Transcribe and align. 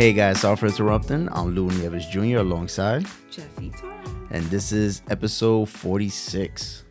Hey 0.00 0.14
guys, 0.14 0.40
sorry 0.40 0.56
for 0.56 0.66
interrupting. 0.66 1.28
I'm 1.30 1.54
Lou 1.54 1.68
Nieves 1.68 2.06
Jr. 2.06 2.38
alongside, 2.38 3.04
Jesse 3.30 3.68
Torres. 3.68 4.08
and 4.30 4.42
this 4.46 4.72
is 4.72 5.02
episode 5.10 5.68
46. 5.68 6.84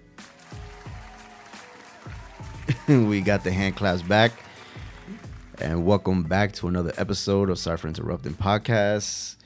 we 2.88 3.22
got 3.22 3.44
the 3.44 3.52
hand 3.52 3.76
claps 3.76 4.04
back, 4.04 4.32
and 5.58 5.88
welcome 5.88 6.22
back 6.22 6.52
to 6.54 6.68
another 6.68 6.94
episode 6.98 7.50
of 7.50 7.58
Sorry 7.58 7.78
for 7.78 7.88
Interrupting 7.88 8.36
podcast. 8.36 9.38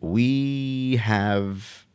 We 0.00 1.00
have 1.02 1.86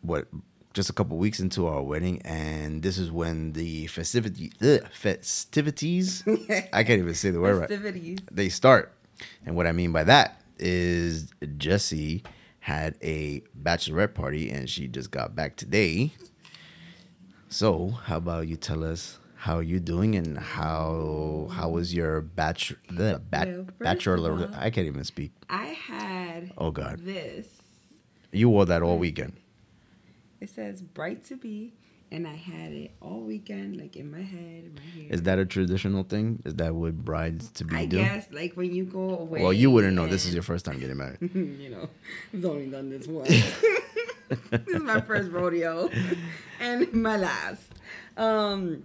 what 0.00 0.28
just 0.74 0.90
a 0.90 0.92
couple 0.92 1.18
weeks 1.18 1.40
into 1.40 1.66
our 1.66 1.82
wedding, 1.82 2.22
and 2.24 2.84
this 2.84 2.98
is 2.98 3.10
when 3.10 3.52
the 3.54 3.88
festivity, 3.88 4.52
ugh, 4.62 4.86
festivities. 4.92 6.22
I 6.72 6.84
can't 6.84 7.00
even 7.00 7.14
say 7.14 7.30
the 7.30 7.40
word 7.40 7.56
right 7.56 7.68
Festivities. 7.68 8.18
they 8.30 8.48
start. 8.48 8.92
And 9.46 9.56
what 9.56 9.66
I 9.66 9.72
mean 9.72 9.92
by 9.92 10.04
that 10.04 10.40
is 10.58 11.32
Jessie 11.56 12.22
had 12.60 12.96
a 13.02 13.42
bachelorette 13.60 14.14
party 14.14 14.50
and 14.50 14.68
she 14.70 14.86
just 14.88 15.10
got 15.10 15.34
back 15.34 15.56
today. 15.56 16.12
So, 17.48 17.90
how 18.04 18.16
about 18.16 18.48
you 18.48 18.56
tell 18.56 18.82
us 18.84 19.18
how 19.36 19.58
you're 19.58 19.80
doing 19.80 20.14
and 20.14 20.38
how 20.38 21.48
how 21.52 21.68
was 21.68 21.92
your 21.92 22.20
bachelor 22.20 22.78
the 22.90 23.20
bat, 23.28 23.48
Well, 23.48 23.66
bachelor 23.78 24.32
all- 24.48 24.54
I 24.54 24.70
can't 24.70 24.86
even 24.86 25.04
speak. 25.04 25.32
I 25.50 25.66
had 25.66 26.52
Oh 26.56 26.70
god. 26.70 27.00
this. 27.00 27.48
You 28.30 28.48
wore 28.48 28.64
that 28.66 28.82
all 28.82 28.98
weekend. 28.98 29.34
It 30.40 30.48
says 30.48 30.80
bright 30.80 31.24
to 31.26 31.36
be, 31.36 31.74
and 32.12 32.28
I 32.28 32.34
had 32.34 32.72
it 32.72 32.90
all 33.00 33.20
weekend, 33.20 33.78
like 33.78 33.96
in 33.96 34.10
my 34.10 34.20
head, 34.20 34.64
in 34.64 34.74
my 34.74 35.02
hair. 35.02 35.06
Is 35.10 35.22
that 35.22 35.38
a 35.38 35.46
traditional 35.46 36.02
thing? 36.04 36.42
Is 36.44 36.54
that 36.56 36.74
what 36.74 37.02
brides 37.02 37.48
to 37.52 37.64
be 37.64 37.74
I 37.74 37.86
do? 37.86 37.96
guess 37.96 38.26
like 38.30 38.52
when 38.54 38.72
you 38.74 38.84
go 38.84 39.18
away. 39.18 39.42
Well, 39.42 39.52
you 39.52 39.70
wouldn't 39.70 39.96
know. 39.96 40.06
This 40.06 40.26
is 40.26 40.34
your 40.34 40.42
first 40.42 40.66
time 40.66 40.78
getting 40.78 40.98
married. 40.98 41.18
you 41.34 41.70
know, 41.70 41.88
I've 42.34 42.44
only 42.44 42.66
done 42.66 42.90
this 42.90 43.06
once. 43.08 43.30
this 44.50 44.68
is 44.68 44.82
my 44.82 45.00
first 45.00 45.30
rodeo 45.30 45.88
and 46.60 46.92
my 46.92 47.16
last. 47.16 47.72
Um, 48.18 48.84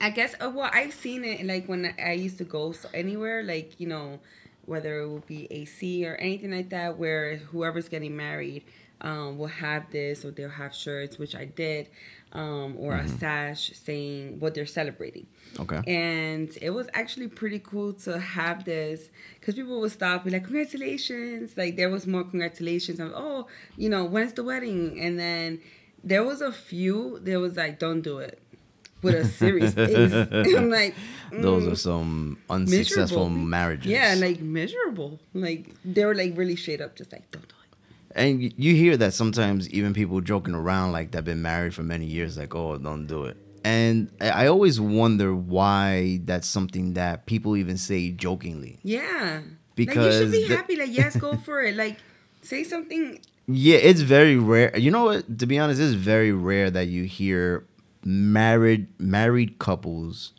I 0.00 0.10
guess 0.10 0.34
uh, 0.40 0.50
well, 0.54 0.70
I've 0.72 0.94
seen 0.94 1.24
it 1.24 1.44
like 1.44 1.66
when 1.66 1.92
I 1.98 2.12
used 2.12 2.38
to 2.38 2.44
go 2.44 2.70
so 2.70 2.88
anywhere, 2.94 3.42
like 3.42 3.80
you 3.80 3.88
know, 3.88 4.20
whether 4.64 5.00
it 5.00 5.08
would 5.08 5.26
be 5.26 5.48
AC 5.50 6.06
or 6.06 6.14
anything 6.14 6.52
like 6.52 6.70
that, 6.70 6.98
where 6.98 7.36
whoever's 7.36 7.88
getting 7.88 8.16
married 8.16 8.62
um, 9.04 9.38
will 9.38 9.46
have 9.66 9.84
this 9.92 10.24
or 10.24 10.30
they'll 10.32 10.48
have 10.64 10.74
shirts, 10.74 11.18
which 11.18 11.34
I 11.36 11.44
did, 11.44 11.88
um, 12.32 12.74
or 12.78 12.96
a 12.96 13.06
sash 13.06 13.70
saying 13.74 14.40
what 14.40 14.54
they're 14.54 14.66
celebrating 14.80 15.26
Okay. 15.60 15.80
and 15.86 16.48
it 16.60 16.70
was 16.70 16.88
actually 16.94 17.28
pretty 17.28 17.60
cool 17.60 17.92
to 18.06 18.18
have 18.18 18.64
this 18.64 19.08
because 19.38 19.54
people 19.54 19.78
would 19.80 19.92
stop 19.92 20.22
and 20.22 20.24
be 20.24 20.30
like 20.36 20.42
congratulations 20.44 21.56
like 21.56 21.76
there 21.76 21.90
was 21.90 22.08
more 22.08 22.24
congratulations 22.24 22.98
of 22.98 23.12
oh 23.14 23.46
you 23.76 23.88
know 23.88 24.02
when's 24.04 24.32
the 24.32 24.42
wedding 24.42 24.98
and 25.00 25.16
then 25.16 25.60
there 26.02 26.24
was 26.24 26.40
a 26.40 26.50
few 26.50 27.20
there 27.22 27.38
was 27.38 27.56
like 27.56 27.78
don't 27.78 28.00
do 28.00 28.18
it 28.18 28.40
with 29.02 29.14
a 29.14 29.24
serious 29.24 29.74
face 29.88 30.12
i'm 30.56 30.70
like 30.70 30.96
Those 31.30 31.64
mm, 31.64 31.72
are 31.72 31.76
some 31.76 32.38
unsuccessful 32.50 33.28
miserable. 33.28 33.46
marriages. 33.56 33.86
yeah 33.92 34.14
like 34.18 34.40
miserable 34.40 35.20
like 35.34 35.70
they 35.84 36.04
were 36.04 36.16
like 36.16 36.36
really 36.36 36.56
straight 36.56 36.80
up 36.80 36.96
just 36.96 37.12
like 37.12 37.30
don't 37.30 37.53
And 38.14 38.42
you 38.56 38.74
hear 38.76 38.96
that 38.98 39.12
sometimes 39.12 39.68
even 39.70 39.92
people 39.92 40.20
joking 40.20 40.54
around 40.54 40.92
like 40.92 41.10
they've 41.10 41.24
been 41.24 41.42
married 41.42 41.74
for 41.74 41.82
many 41.82 42.06
years, 42.06 42.38
like, 42.38 42.54
oh, 42.54 42.78
don't 42.78 43.06
do 43.06 43.24
it. 43.24 43.36
And 43.64 44.10
I 44.20 44.46
always 44.46 44.80
wonder 44.80 45.34
why 45.34 46.20
that's 46.24 46.46
something 46.46 46.94
that 46.94 47.26
people 47.26 47.56
even 47.56 47.76
say 47.78 48.10
jokingly. 48.10 48.78
yeah 48.82 49.40
Because 49.74 49.96
like 49.96 50.04
you 50.06 50.20
should 50.20 50.32
be 50.32 50.48
the- 50.48 50.56
happy 50.56 50.76
like 50.76 50.90
yes 50.92 51.16
go 51.16 51.36
for 51.38 51.62
it 51.62 51.74
like 51.74 51.96
say 52.42 52.62
something 52.62 53.18
Yeah, 53.46 53.78
it's 53.78 54.00
very 54.02 54.36
rare. 54.36 54.76
You 54.78 54.90
know 54.90 55.04
what? 55.04 55.38
To 55.38 55.46
be 55.46 55.58
honest, 55.58 55.80
it's 55.80 55.94
very 55.94 56.30
rare 56.32 56.70
that 56.70 56.86
you 56.88 57.04
hear 57.04 57.64
married 58.04 58.86
married 58.98 59.58
couples 59.58 60.32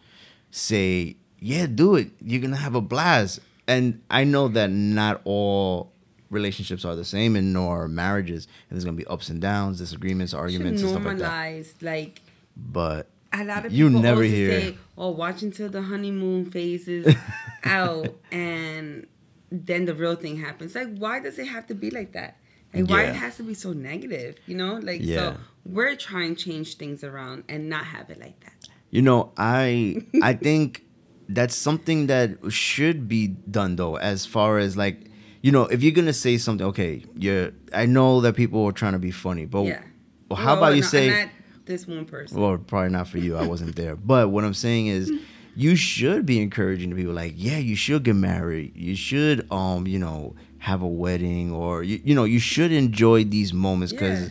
say, 0.51 1.17
"Yeah, 1.39 1.65
do 1.67 1.95
it. 1.95 2.11
You're 2.23 2.41
gonna 2.41 2.55
have 2.57 2.75
a 2.75 2.81
blast." 2.81 3.39
And 3.67 4.01
I 4.09 4.23
know 4.23 4.47
that 4.49 4.69
not 4.71 5.21
all 5.25 5.91
relationships 6.35 6.83
are 6.85 6.95
the 6.95 7.05
same, 7.15 7.35
and 7.35 7.51
nor 7.53 7.83
are 7.83 7.87
marriages. 7.87 8.47
And 8.69 8.75
there's 8.75 8.85
gonna 8.85 8.97
be 8.97 9.07
ups 9.07 9.29
and 9.29 9.39
downs, 9.41 9.79
disagreements, 9.79 10.33
arguments, 10.33 10.81
and 10.81 10.91
stuff 10.91 11.03
like 11.05 11.17
that. 11.17 11.65
like 11.81 12.21
But 12.55 13.09
a 13.33 13.43
lot 13.43 13.65
of 13.65 13.71
You 13.73 13.87
people 13.87 14.01
never 14.01 14.23
hear- 14.23 14.51
say, 14.51 14.77
"Oh, 14.97 15.11
watch 15.11 15.41
until 15.41 15.69
the 15.69 15.81
honeymoon 15.81 16.45
phase 16.45 16.87
is 16.87 17.05
out, 17.63 18.13
and 18.31 19.07
then 19.51 19.85
the 19.85 19.93
real 19.95 20.15
thing 20.15 20.37
happens." 20.37 20.75
Like, 20.75 20.95
why 20.97 21.19
does 21.19 21.37
it 21.39 21.47
have 21.47 21.65
to 21.67 21.75
be 21.75 21.89
like 21.89 22.11
that? 22.13 22.37
Like, 22.73 22.89
why 22.89 23.03
Yeah. 23.03 23.11
it 23.11 23.15
has 23.15 23.37
to 23.37 23.43
be 23.43 23.53
so 23.53 23.73
negative? 23.73 24.35
You 24.47 24.55
know, 24.55 24.75
like 24.75 25.01
Yeah. 25.03 25.15
so 25.17 25.37
we're 25.65 25.95
trying 25.95 26.35
to 26.35 26.43
change 26.43 26.75
things 26.77 27.03
around 27.03 27.43
and 27.49 27.69
not 27.69 27.85
have 27.85 28.09
it 28.09 28.19
like 28.19 28.39
that. 28.41 28.53
You 28.91 29.01
know, 29.01 29.31
I 29.37 29.97
I 30.21 30.33
think 30.33 30.83
that's 31.27 31.55
something 31.55 32.07
that 32.07 32.37
should 32.49 33.07
be 33.07 33.27
done 33.59 33.75
though, 33.77 33.95
as 33.97 34.25
far 34.25 34.59
as 34.59 34.77
like, 34.77 34.97
you 35.45 35.51
know, 35.55 35.63
if 35.75 35.79
you're 35.83 35.91
gonna 35.99 36.19
say 36.27 36.37
something, 36.45 36.65
okay, 36.67 36.93
you're 37.23 37.51
I 37.81 37.85
know 37.85 38.11
that 38.21 38.33
people 38.35 38.59
are 38.65 38.71
trying 38.81 38.93
to 38.99 39.03
be 39.09 39.11
funny, 39.11 39.45
but 39.45 39.63
yeah. 39.65 39.81
well, 40.29 40.39
how 40.45 40.53
about 40.57 40.73
you 40.75 40.81
no, 40.81 40.87
say 40.95 41.09
not 41.09 41.29
this 41.65 41.87
one 41.87 42.05
person? 42.05 42.39
well, 42.41 42.57
probably 42.57 42.89
not 42.97 43.07
for 43.07 43.19
you, 43.25 43.37
I 43.37 43.45
wasn't 43.53 43.75
there. 43.75 43.95
But 43.95 44.23
what 44.33 44.43
I'm 44.43 44.53
saying 44.67 44.87
is 44.87 45.03
you 45.55 45.75
should 45.75 46.25
be 46.25 46.37
encouraging 46.41 46.95
people 46.95 47.13
like, 47.13 47.33
yeah, 47.35 47.59
you 47.59 47.75
should 47.75 48.03
get 48.03 48.15
married. 48.15 48.75
You 48.75 48.95
should 48.95 49.37
um, 49.51 49.85
you 49.93 49.99
know, 49.99 50.35
have 50.69 50.81
a 50.81 50.87
wedding 51.03 51.51
or 51.51 51.83
you, 51.83 51.97
you 52.03 52.15
know, 52.15 52.23
you 52.35 52.39
should 52.39 52.71
enjoy 52.71 53.23
these 53.23 53.53
moments 53.53 53.93
cuz 53.93 54.19
Yeah. 54.21 54.29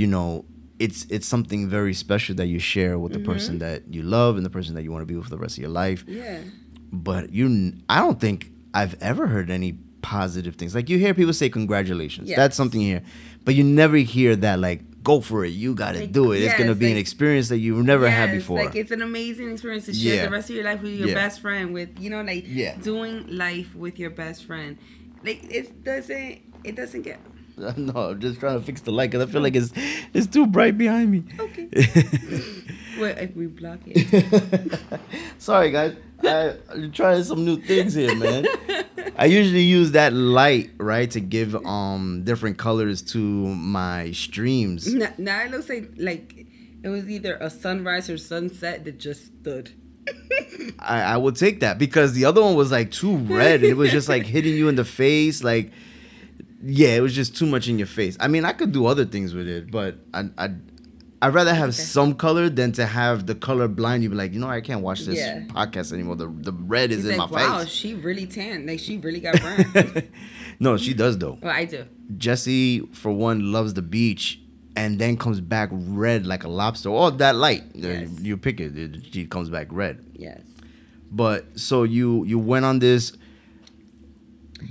you 0.00 0.06
know, 0.14 0.28
it's 0.84 1.06
it's 1.14 1.26
something 1.34 1.68
very 1.78 1.94
special 1.94 2.34
that 2.40 2.46
you 2.54 2.58
share 2.58 2.94
with 2.98 3.12
the 3.12 3.18
Mm-hmm. 3.20 3.32
person 3.32 3.58
that 3.66 3.78
you 3.94 4.02
love 4.18 4.32
and 4.38 4.44
the 4.48 4.54
person 4.58 4.72
that 4.76 4.82
you 4.84 4.90
want 4.94 5.02
to 5.06 5.10
be 5.12 5.16
with 5.18 5.26
for 5.28 5.34
the 5.36 5.42
rest 5.46 5.54
of 5.58 5.62
your 5.66 5.74
life. 5.84 6.00
yeah. 6.08 6.38
But 7.08 7.22
you, 7.38 7.46
I 7.88 7.98
don't 8.04 8.18
think 8.18 8.50
I've 8.80 8.96
ever 9.00 9.24
heard 9.34 9.50
any 9.50 9.72
positive 10.02 10.56
things. 10.56 10.74
Like 10.74 10.88
you 10.88 10.98
hear 10.98 11.14
people 11.14 11.32
say 11.32 11.48
congratulations. 11.48 12.28
Yes. 12.28 12.36
That's 12.36 12.56
something 12.56 12.80
you 12.80 12.94
hear, 12.94 13.02
but 13.44 13.54
you 13.54 13.64
never 13.64 13.96
hear 13.96 14.36
that 14.36 14.58
like 14.58 14.82
go 15.02 15.20
for 15.20 15.44
it. 15.44 15.48
You 15.48 15.74
got 15.74 15.92
to 15.92 16.00
Like, 16.00 16.12
do 16.12 16.32
it. 16.32 16.42
it's 16.42 16.54
gonna 16.54 16.70
yes, 16.70 16.78
be 16.78 16.90
an 16.92 16.98
experience 16.98 17.48
that 17.48 17.58
you've 17.58 17.84
never 17.84 18.08
had 18.10 18.30
before. 18.32 18.62
Like 18.64 18.76
it's 18.76 18.90
an 18.90 19.02
amazing 19.02 19.50
experience 19.50 19.86
to 19.86 19.94
share 19.94 20.16
Yeah. 20.16 20.24
the 20.26 20.30
rest 20.30 20.50
of 20.50 20.56
your 20.56 20.64
life 20.64 20.82
with 20.82 20.92
your 20.94 21.08
Yeah. 21.08 21.14
best 21.14 21.40
friend, 21.40 21.72
with 21.72 21.88
you 21.98 22.10
know, 22.10 22.22
like 22.22 22.44
Yeah. 22.46 22.76
doing 22.76 23.26
life 23.28 23.74
with 23.74 23.98
your 23.98 24.10
best 24.10 24.44
friend. 24.44 24.76
Like 25.24 25.42
it 25.50 25.82
doesn't 25.84 26.38
it 26.64 26.74
doesn't 26.76 27.02
get 27.02 27.18
no, 27.76 27.92
I'm 28.10 28.20
just 28.20 28.38
trying 28.38 28.58
to 28.60 28.64
fix 28.64 28.82
the 28.82 28.92
light 28.92 29.10
because 29.10 29.26
I 29.28 29.32
feel 29.32 29.40
like 29.40 29.56
it's 29.56 29.72
it's 30.14 30.26
too 30.28 30.46
bright 30.46 30.76
behind 30.78 31.10
me. 31.10 31.24
Okay. 31.40 31.68
well 33.00 33.16
if 33.18 33.34
we 33.34 33.46
block 33.46 33.80
it. 33.86 34.78
Sorry, 35.38 35.70
guys. 35.70 35.94
I, 36.24 36.56
I'm 36.70 36.92
trying 36.92 37.22
some 37.24 37.44
new 37.44 37.56
things 37.60 37.94
here, 37.94 38.14
man. 38.14 38.46
I 39.16 39.26
usually 39.26 39.62
use 39.62 39.92
that 39.92 40.12
light, 40.12 40.70
right, 40.78 41.10
to 41.10 41.20
give 41.20 41.54
um 41.66 42.22
different 42.24 42.58
colors 42.58 43.02
to 43.02 43.18
my 43.18 44.12
streams. 44.12 44.92
now, 44.92 45.12
now 45.18 45.42
it 45.42 45.50
looks 45.50 45.68
like 45.68 45.92
like 45.96 46.46
it 46.82 46.88
was 46.88 47.08
either 47.08 47.36
a 47.40 47.50
sunrise 47.50 48.08
or 48.08 48.18
sunset 48.18 48.84
that 48.84 48.98
just 48.98 49.26
stood. 49.26 49.72
I, 50.78 51.02
I 51.02 51.16
would 51.16 51.36
take 51.36 51.60
that 51.60 51.78
because 51.78 52.12
the 52.12 52.24
other 52.24 52.40
one 52.40 52.54
was 52.54 52.70
like 52.70 52.90
too 52.90 53.16
red. 53.16 53.62
It 53.62 53.76
was 53.76 53.90
just 53.90 54.08
like 54.08 54.24
hitting 54.24 54.54
you 54.54 54.68
in 54.68 54.76
the 54.76 54.84
face. 54.84 55.42
Like, 55.42 55.72
yeah, 56.62 56.90
it 56.90 57.00
was 57.00 57.14
just 57.14 57.36
too 57.36 57.46
much 57.46 57.68
in 57.68 57.78
your 57.78 57.86
face. 57.86 58.16
I 58.20 58.28
mean, 58.28 58.44
I 58.44 58.52
could 58.52 58.72
do 58.72 58.86
other 58.86 59.04
things 59.04 59.34
with 59.34 59.48
it, 59.48 59.70
but 59.70 59.96
I, 60.14 60.30
I, 60.38 60.54
I'd 61.20 61.34
rather 61.34 61.52
have 61.52 61.70
Okay. 61.70 61.82
some 61.82 62.14
color 62.14 62.48
than 62.48 62.70
to 62.72 62.86
have 62.86 63.26
the 63.26 63.34
color 63.34 63.66
blind. 63.66 64.02
You 64.04 64.10
be 64.10 64.14
like, 64.16 64.32
you 64.32 64.38
know, 64.38 64.48
I 64.48 64.60
can't 64.60 64.82
watch 64.82 65.00
this 65.00 65.18
Yeah. 65.18 65.40
podcast 65.48 65.92
anymore. 65.92 66.14
The 66.16 66.28
the 66.28 66.52
red 66.52 66.92
is 66.92 66.98
He's 67.04 67.12
in 67.12 67.18
like, 67.18 67.30
my 67.30 67.36
wow, 67.42 67.58
face. 67.58 67.64
Wow, 67.64 67.64
she 67.68 67.94
really 67.94 68.26
tan. 68.26 68.66
Like 68.66 68.78
she 68.78 68.98
really 68.98 69.18
got 69.20 69.40
burned. 69.42 70.08
no, 70.60 70.76
she 70.76 70.94
does 70.94 71.18
though. 71.18 71.38
well, 71.42 71.52
I 71.52 71.64
do. 71.64 71.84
Jesse, 72.16 72.80
for 72.92 73.10
one, 73.12 73.50
loves 73.52 73.74
the 73.74 73.82
beach. 73.82 74.40
And 74.76 74.96
then 75.00 75.16
comes 75.16 75.40
back 75.40 75.70
red 75.72 76.24
like 76.24 76.44
a 76.44 76.48
lobster. 76.48 76.88
Oh, 76.90 77.10
that 77.10 77.34
light. 77.34 77.62
Uh, 77.74 77.78
Yes. 77.88 78.08
You 78.20 78.36
pick 78.36 78.60
it. 78.60 78.78
it. 78.78 78.96
She 79.10 79.26
comes 79.26 79.50
back 79.50 79.66
red. 79.72 79.98
Yes. 80.14 80.40
But 81.10 81.58
so 81.58 81.82
you 81.82 82.22
you 82.26 82.38
went 82.38 82.64
on 82.64 82.78
this 82.78 83.12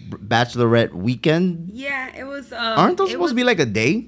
bachelorette 0.10 0.94
weekend. 0.94 1.72
Yeah, 1.74 2.16
it 2.16 2.24
was. 2.24 2.52
Um, 2.54 2.60
Aren't 2.80 2.98
those 2.98 3.10
supposed 3.12 3.22
was- 3.22 3.32
to 3.32 3.36
be 3.36 3.44
like 3.44 3.60
a 3.60 3.66
day, 3.66 4.08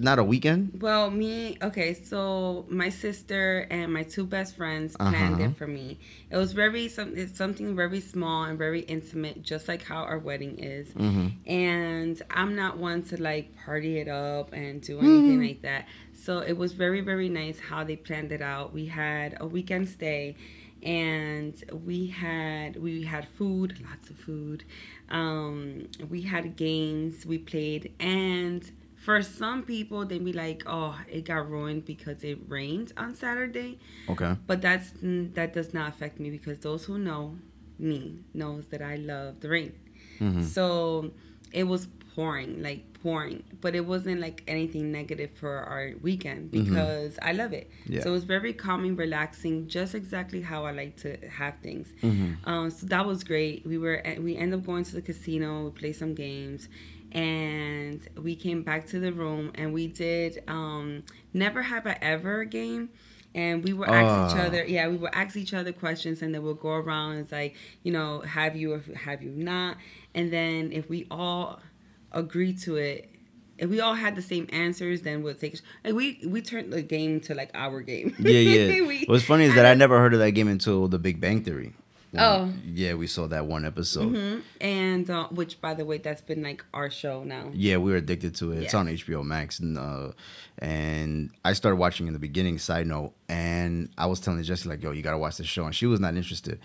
not 0.00 0.18
a 0.18 0.24
weekend? 0.24 0.80
Well, 0.82 1.10
me, 1.10 1.56
okay, 1.62 1.94
so 1.94 2.66
my 2.68 2.88
sister 2.88 3.66
and 3.70 3.92
my 3.92 4.02
two 4.02 4.26
best 4.26 4.56
friends 4.56 4.96
planned 4.96 5.34
Uh-huh. 5.36 5.44
it 5.50 5.56
for 5.56 5.66
me. 5.66 5.98
It 6.30 6.36
was 6.36 6.52
very 6.52 6.88
some 6.88 7.16
it's 7.16 7.36
something 7.36 7.76
very 7.76 8.00
small 8.00 8.44
and 8.44 8.58
very 8.58 8.80
intimate, 8.80 9.42
just 9.42 9.68
like 9.68 9.82
how 9.82 10.02
our 10.02 10.18
wedding 10.18 10.58
is. 10.58 10.88
Mm-hmm. 10.94 11.50
And 11.50 12.22
I'm 12.30 12.56
not 12.56 12.78
one 12.78 13.02
to 13.04 13.20
like 13.20 13.46
party 13.64 13.98
it 13.98 14.08
up 14.08 14.52
and 14.52 14.80
do 14.80 14.98
anything 14.98 15.42
like 15.42 15.62
that. 15.62 15.86
So 16.14 16.38
it 16.40 16.56
was 16.56 16.72
very 16.72 17.00
very 17.00 17.28
nice 17.28 17.58
how 17.58 17.84
they 17.84 17.96
planned 17.96 18.32
it 18.32 18.42
out. 18.42 18.72
We 18.72 18.86
had 18.86 19.36
a 19.40 19.46
weekend 19.46 19.88
stay 19.88 20.36
and 20.82 21.54
we 21.84 22.06
had 22.06 22.76
we 22.76 23.02
had 23.02 23.28
food, 23.36 23.78
lots 23.88 24.08
of 24.10 24.16
food. 24.16 24.64
Um, 25.10 25.88
we 26.08 26.22
had 26.22 26.56
games 26.56 27.26
we 27.26 27.38
played, 27.38 27.92
and 28.00 28.62
for 29.10 29.22
some 29.22 29.62
people 29.74 29.98
they'd 30.08 30.24
be 30.24 30.32
like, 30.32 30.62
"Oh, 30.66 30.94
it 31.16 31.22
got 31.32 31.42
ruined 31.50 31.84
because 31.84 32.18
it 32.30 32.38
rained 32.48 32.92
on 32.96 33.14
Saturday." 33.14 33.72
Okay. 34.08 34.32
But 34.46 34.58
that's 34.66 34.88
that 35.38 35.52
does 35.58 35.70
not 35.74 35.88
affect 35.92 36.20
me 36.20 36.28
because 36.38 36.58
those 36.60 36.84
who 36.88 36.96
know 36.98 37.22
me 37.78 38.00
knows 38.34 38.66
that 38.72 38.82
I 38.82 38.96
love 39.12 39.40
the 39.40 39.48
rain. 39.56 39.72
Mhm. 40.20 40.44
So 40.44 40.64
it 41.60 41.64
was 41.64 41.82
pouring, 42.14 42.62
like 42.62 42.82
pouring, 43.02 43.42
but 43.62 43.74
it 43.74 43.84
wasn't 43.92 44.20
like 44.26 44.38
anything 44.46 44.92
negative 44.92 45.30
for 45.40 45.54
our 45.72 45.84
weekend 46.02 46.50
because 46.50 47.12
I 47.22 47.32
love 47.32 47.52
it. 47.60 47.66
Yeah. 47.86 48.02
So 48.02 48.10
it 48.10 48.12
was 48.20 48.24
very 48.24 48.52
calming, 48.52 48.94
relaxing, 48.96 49.56
just 49.68 49.94
exactly 49.94 50.42
how 50.50 50.60
I 50.66 50.72
like 50.82 50.94
to 51.04 51.16
have 51.40 51.54
things. 51.62 51.86
Mhm. 52.02 52.36
Um, 52.50 52.66
so 52.70 52.82
that 52.94 53.04
was 53.06 53.24
great. 53.24 53.56
We 53.72 53.78
were 53.84 53.98
we 54.26 54.36
ended 54.42 54.58
up 54.60 54.66
going 54.66 54.84
to 54.90 54.94
the 54.98 55.02
casino, 55.10 55.48
we 55.66 55.70
played 55.82 55.96
some 55.96 56.14
games, 56.26 56.68
and 57.12 58.00
we 58.16 58.34
came 58.36 58.62
back 58.62 58.86
to 58.88 59.00
the 59.00 59.12
room 59.12 59.52
and 59.54 59.72
we 59.72 59.86
did 59.86 60.42
um, 60.48 61.02
never 61.34 61.62
have 61.62 61.86
I 61.86 61.98
ever 62.00 62.44
game. 62.44 62.90
And 63.32 63.62
we 63.62 63.72
would 63.72 63.88
ask 63.88 64.34
each 64.34 64.40
Ah. 64.40 64.46
other, 64.46 64.64
yeah, 64.66 64.88
we 64.88 64.96
would 64.96 65.14
ask 65.14 65.36
each 65.36 65.54
other 65.54 65.70
questions, 65.72 66.20
and 66.20 66.34
then 66.34 66.42
we'll 66.42 66.54
go 66.54 66.70
around 66.70 67.12
and 67.12 67.20
it's 67.20 67.30
like, 67.30 67.54
you 67.84 67.92
know, 67.92 68.20
have 68.22 68.56
you 68.56 68.72
or 68.74 68.82
have 68.96 69.22
you 69.22 69.30
not? 69.30 69.76
And 70.16 70.32
then 70.32 70.72
if 70.72 70.88
we 70.88 71.06
all 71.12 71.60
agree 72.10 72.52
to 72.54 72.74
it, 72.76 73.08
if 73.56 73.70
we 73.70 73.78
all 73.78 73.94
had 73.94 74.16
the 74.16 74.22
same 74.22 74.48
answers, 74.52 75.02
then 75.02 75.22
we'll 75.22 75.34
take. 75.34 75.60
Like 75.84 75.94
we 75.94 76.18
we 76.26 76.42
turned 76.42 76.72
the 76.72 76.82
game 76.82 77.20
to 77.20 77.34
like 77.36 77.50
our 77.54 77.82
game. 77.82 78.16
Yeah, 78.18 78.30
yeah. 78.40 78.80
We- 78.88 79.04
What's 79.04 79.22
funny 79.22 79.44
is 79.44 79.54
that 79.54 79.64
I 79.66 79.74
never 79.74 80.00
heard 80.00 80.12
of 80.14 80.18
that 80.18 80.32
game 80.32 80.48
until 80.48 80.88
The 80.88 80.98
Big 80.98 81.20
Bang 81.20 81.44
Theory. 81.44 81.72
When- 82.12 82.22
Oh. 82.22 82.52
Yeah, 82.66 82.94
we 82.94 83.06
saw 83.06 83.28
that 83.28 83.46
one 83.46 83.64
episode. 83.64 84.12
Mhm. 84.12 84.42
And 84.60 85.08
uh, 85.10 85.28
which, 85.28 85.60
by 85.60 85.74
the 85.74 85.84
way, 85.84 85.98
that's 85.98 86.20
been 86.22 86.42
like 86.42 86.64
our 86.74 86.90
show 86.90 87.22
now. 87.24 87.50
Yeah, 87.52 87.76
we 87.76 87.92
were 87.92 87.98
addicted 87.98 88.34
to 88.36 88.52
it. 88.52 88.64
It's 88.64 88.74
on 88.74 88.88
HBO 88.88 89.22
Max, 89.24 89.60
and 89.60 89.78
uh, 89.78 90.12
and 90.58 91.30
I 91.44 91.52
started 91.52 91.76
watching 91.76 92.06
in 92.06 92.12
the 92.12 92.18
beginning. 92.18 92.58
Side 92.58 92.86
note, 92.86 93.12
and 93.28 93.88
I 93.96 94.06
was 94.06 94.20
telling 94.20 94.42
Jessie 94.42 94.68
like, 94.68 94.82
"Yo, 94.82 94.90
you 94.90 95.02
gotta 95.02 95.18
watch 95.18 95.36
the 95.36 95.44
show," 95.44 95.64
and 95.66 95.74
she 95.74 95.86
was 95.86 96.00
not 96.00 96.16
interested. 96.16 96.58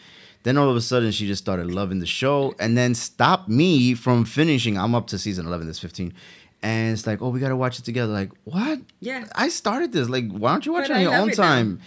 Then 0.43 0.57
all 0.57 0.69
of 0.69 0.75
a 0.75 0.81
sudden, 0.81 1.11
she 1.11 1.25
just 1.27 1.43
started 1.43 1.71
loving 1.71 1.99
the 1.99 2.05
show, 2.05 2.53
and 2.59 2.77
then 2.77 2.93
stopped 2.95 3.49
me 3.49 3.93
from 3.93 4.25
finishing. 4.25 4.77
I'm 4.77 4.93
up 4.95 5.07
to 5.07 5.17
season 5.17 5.45
eleven. 5.45 5.67
This 5.67 5.79
fifteen, 5.79 6.13
and 6.63 6.93
it's 6.93 7.05
like, 7.07 7.21
"Oh, 7.21 7.29
we 7.29 7.39
gotta 7.39 7.55
watch 7.55 7.79
it 7.79 7.85
together." 7.85 8.11
Like, 8.11 8.31
what? 8.45 8.79
Yeah. 8.99 9.25
I 9.35 9.49
started 9.49 9.91
this. 9.91 10.09
Like, 10.09 10.29
why 10.31 10.51
don't 10.53 10.65
you 10.65 10.73
watch 10.73 10.87
But 10.87 10.91
it 10.91 10.93
on 10.93 10.99
I 10.99 11.01
your 11.03 11.13
own 11.13 11.27
now. 11.27 11.77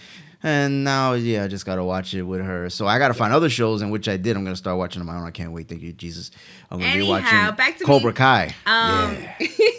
And 0.41 0.85
now, 0.85 1.13
yeah, 1.13 1.43
I 1.43 1.47
just 1.47 1.65
gotta 1.65 1.83
watch 1.83 2.13
it 2.13 2.23
with 2.23 2.41
her. 2.41 2.69
So 2.69 2.87
I 2.87 2.97
gotta 2.97 3.13
find 3.13 3.33
other 3.33 3.49
shows, 3.49 3.81
in 3.81 3.89
which 3.89 4.07
I 4.07 4.15
did. 4.17 4.37
I'm 4.37 4.43
gonna 4.45 4.55
start 4.55 4.77
watching 4.77 5.01
on 5.01 5.05
my 5.05 5.15
own. 5.17 5.25
I 5.27 5.31
can't 5.31 5.51
wait. 5.51 5.67
Thank 5.67 5.81
you, 5.81 5.91
Jesus. 5.91 6.31
I'm 6.71 6.79
gonna 6.79 6.93
be 6.93 6.99
Anyhow, 6.99 7.45
watching 7.45 7.55
back 7.57 7.77
to 7.79 7.83
Cobra 7.85 8.11
me. 8.11 8.15
Kai. 8.15 8.55
Um, 8.65 9.17
yeah, 9.17 9.35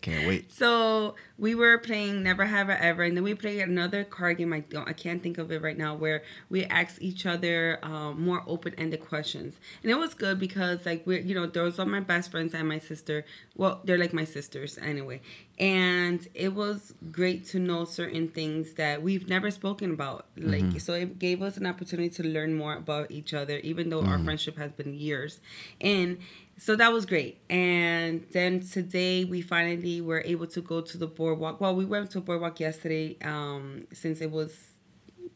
can't 0.00 0.26
wait. 0.26 0.52
So 0.52 1.14
we 1.38 1.54
were 1.54 1.78
playing 1.78 2.22
Never 2.22 2.44
Have 2.44 2.70
I 2.70 2.74
Ever, 2.74 3.02
and 3.02 3.16
then 3.16 3.24
we 3.24 3.34
played 3.34 3.60
another 3.60 4.04
card 4.04 4.38
game. 4.38 4.52
I 4.52 4.60
don't, 4.60 4.88
I 4.88 4.92
can't 4.92 5.22
think 5.22 5.38
of 5.38 5.50
it 5.50 5.62
right 5.62 5.76
now, 5.76 5.94
where 5.94 6.22
we 6.48 6.64
asked 6.64 7.00
each 7.00 7.26
other 7.26 7.78
um, 7.82 8.22
more 8.24 8.42
open-ended 8.46 9.00
questions, 9.00 9.56
and 9.82 9.90
it 9.90 9.96
was 9.96 10.14
good 10.14 10.38
because 10.38 10.84
like 10.86 11.06
we, 11.06 11.20
you 11.20 11.34
know, 11.34 11.46
those 11.46 11.78
are 11.78 11.86
my 11.86 12.00
best 12.00 12.30
friends 12.30 12.54
and 12.54 12.68
my 12.68 12.78
sister. 12.78 13.24
Well, 13.56 13.80
they're 13.84 13.98
like 13.98 14.12
my 14.12 14.24
sisters 14.24 14.78
anyway, 14.78 15.20
and 15.58 16.26
it 16.34 16.54
was 16.54 16.94
great 17.10 17.46
to 17.48 17.58
know 17.58 17.84
certain 17.84 18.28
things 18.28 18.74
that 18.74 19.02
we've 19.02 19.28
never 19.28 19.50
spoken 19.50 19.92
about. 19.92 20.26
Like, 20.36 20.80
so 20.80 20.94
it 20.94 21.18
gave 21.18 21.42
us 21.42 21.56
an 21.56 21.66
opportunity 21.66 22.08
to 22.10 22.22
learn 22.22 22.54
more 22.54 22.74
about 22.74 23.10
each 23.10 23.34
other, 23.34 23.58
even 23.58 23.90
though 23.90 24.02
our 24.02 24.18
friendship 24.18 24.56
has 24.58 24.72
been 24.72 24.94
years, 24.94 25.40
and 25.80 26.18
so 26.60 26.76
that 26.76 26.92
was 26.92 27.06
great. 27.06 27.40
And 27.48 28.26
then 28.32 28.60
today 28.60 29.24
we 29.24 29.40
finally 29.40 30.02
were 30.02 30.22
able 30.26 30.46
to 30.48 30.60
go 30.60 30.82
to 30.82 30.98
the 30.98 31.06
boardwalk. 31.06 31.58
Well, 31.58 31.74
we 31.74 31.86
went 31.86 32.10
to 32.10 32.20
boardwalk 32.20 32.60
yesterday 32.60 33.16
um, 33.24 33.86
since 33.94 34.20
it 34.20 34.30
was 34.30 34.54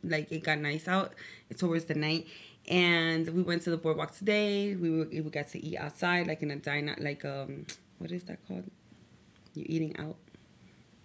like 0.02 0.30
it 0.30 0.44
got 0.44 0.58
nice 0.58 0.86
out 0.86 1.14
towards 1.56 1.86
the 1.86 1.94
night. 1.94 2.26
And 2.68 3.26
we 3.30 3.42
went 3.42 3.62
to 3.62 3.70
the 3.70 3.78
boardwalk 3.78 4.14
today. 4.14 4.76
We 4.76 4.90
were, 4.90 5.06
we 5.06 5.22
got 5.22 5.48
to 5.48 5.64
eat 5.64 5.78
outside, 5.78 6.26
like 6.26 6.42
in 6.42 6.50
a 6.50 6.56
diner, 6.56 6.94
like 6.98 7.24
um, 7.24 7.64
what 7.98 8.12
is 8.12 8.24
that 8.24 8.46
called? 8.46 8.70
You're 9.54 9.66
eating 9.66 9.96
out? 9.98 10.16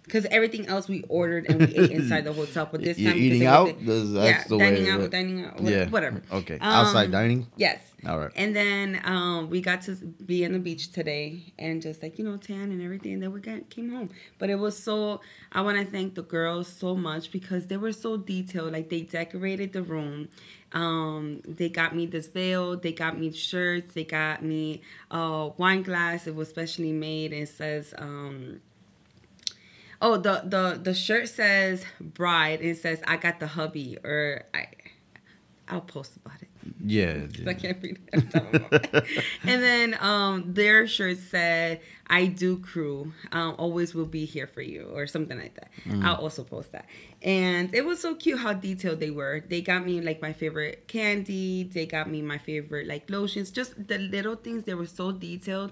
Because 0.09 0.25
everything 0.31 0.65
else 0.65 0.87
we 0.87 1.03
ordered 1.07 1.45
and 1.47 1.59
we 1.59 1.67
ate 1.75 1.91
inside 1.91 2.23
the 2.25 2.33
hotel, 2.33 2.67
but 2.71 2.81
this 2.87 2.97
You're 2.97 3.11
time 3.13 3.21
eating 3.21 3.45
out? 3.45 3.67
That's- 3.67 4.07
yeah, 4.07 4.21
that's 4.31 4.47
the 4.49 4.57
way 4.57 4.71
dining 4.71 4.89
out, 4.89 5.11
dining 5.11 5.45
out, 5.45 5.61
what- 5.61 5.71
Yeah. 5.71 5.87
whatever. 5.89 6.23
Okay. 6.31 6.57
Outside 6.59 7.05
Um, 7.05 7.11
dining. 7.11 7.47
Yes. 7.57 7.79
All 8.07 8.17
right. 8.17 8.31
And 8.35 8.55
then 8.55 8.99
um, 9.03 9.49
we 9.51 9.61
got 9.61 9.81
to 9.83 9.93
be 10.25 10.43
on 10.45 10.53
the 10.53 10.59
beach 10.59 10.91
today 10.91 11.53
and 11.59 11.81
just 11.81 12.01
like, 12.01 12.17
you 12.17 12.25
know, 12.25 12.37
tan 12.37 12.71
and 12.71 12.81
everything. 12.81 13.13
And 13.13 13.21
then 13.23 13.31
we 13.33 13.39
got, 13.41 13.69
came 13.69 13.91
home. 13.93 14.09
But 14.39 14.49
it 14.49 14.55
was 14.55 14.81
so, 14.81 15.21
I 15.51 15.61
want 15.61 15.77
to 15.77 15.85
thank 15.85 16.15
the 16.15 16.23
girls 16.23 16.67
so 16.67 16.95
much 16.95 17.29
because 17.31 17.67
they 17.67 17.77
were 17.77 17.91
so 17.91 18.17
detailed. 18.17 18.71
Like 18.73 18.89
they 18.89 19.01
decorated 19.01 19.73
the 19.73 19.83
room. 19.83 20.29
Um, 20.71 21.41
they 21.45 21.67
got 21.69 21.95
me 21.95 22.05
this 22.05 22.27
veil. 22.27 22.77
They 22.77 22.93
got 22.93 23.19
me 23.19 23.31
shirts. 23.33 23.93
They 23.93 24.05
got 24.05 24.43
me 24.43 24.81
a 25.11 25.49
wine 25.57 25.83
glass. 25.83 26.25
It 26.25 26.35
was 26.35 26.47
specially 26.49 26.93
made. 26.93 27.33
It 27.33 27.49
says, 27.49 27.93
um, 27.97 28.61
oh, 30.01 30.17
the, 30.17 30.43
the, 30.45 30.79
the 30.81 30.93
shirt 30.93 31.29
says 31.29 31.83
bride. 31.99 32.59
And 32.61 32.69
It 32.69 32.77
says, 32.77 33.01
I 33.07 33.17
got 33.17 33.39
the 33.39 33.47
hubby 33.47 33.97
or 34.03 34.43
I, 34.53 34.67
I'll 35.67 35.81
post 35.81 36.15
about 36.17 36.41
it. 36.41 36.49
Yeah. 36.83 37.25
I 37.47 37.53
can't 37.53 37.81
read 37.81 37.99
it. 38.11 38.17
off 38.17 38.31
the 38.31 38.39
top 38.39 38.53
of 38.53 38.71
my 38.71 38.79
head. 38.99 39.07
and 39.43 39.63
then 39.63 39.97
um, 40.01 40.53
their 40.53 40.87
shirt 40.87 41.17
said, 41.17 41.81
"I 42.07 42.25
do 42.25 42.57
crew, 42.59 43.13
um, 43.31 43.55
always 43.57 43.95
will 43.95 44.05
be 44.05 44.25
here 44.25 44.47
for 44.47 44.61
you," 44.61 44.89
or 44.93 45.07
something 45.07 45.37
like 45.37 45.55
that. 45.55 45.71
I'll 46.03 46.15
also 46.15 46.43
post 46.43 46.71
that. 46.73 46.85
And 47.21 47.73
it 47.73 47.85
was 47.85 47.99
so 47.99 48.15
cute 48.15 48.39
how 48.39 48.53
detailed 48.53 48.99
they 48.99 49.09
were. 49.09 49.43
They 49.47 49.61
got 49.61 49.85
me 49.85 50.01
like 50.01 50.21
my 50.21 50.33
favorite 50.33 50.87
candy. 50.87 51.63
They 51.63 51.85
got 51.85 52.09
me 52.09 52.21
my 52.21 52.37
favorite 52.37 52.87
like 52.87 53.09
lotions. 53.09 53.51
Just 53.51 53.87
the 53.87 53.97
little 53.97 54.35
things. 54.35 54.63
They 54.65 54.73
were 54.73 54.85
so 54.87 55.11
detailed 55.11 55.71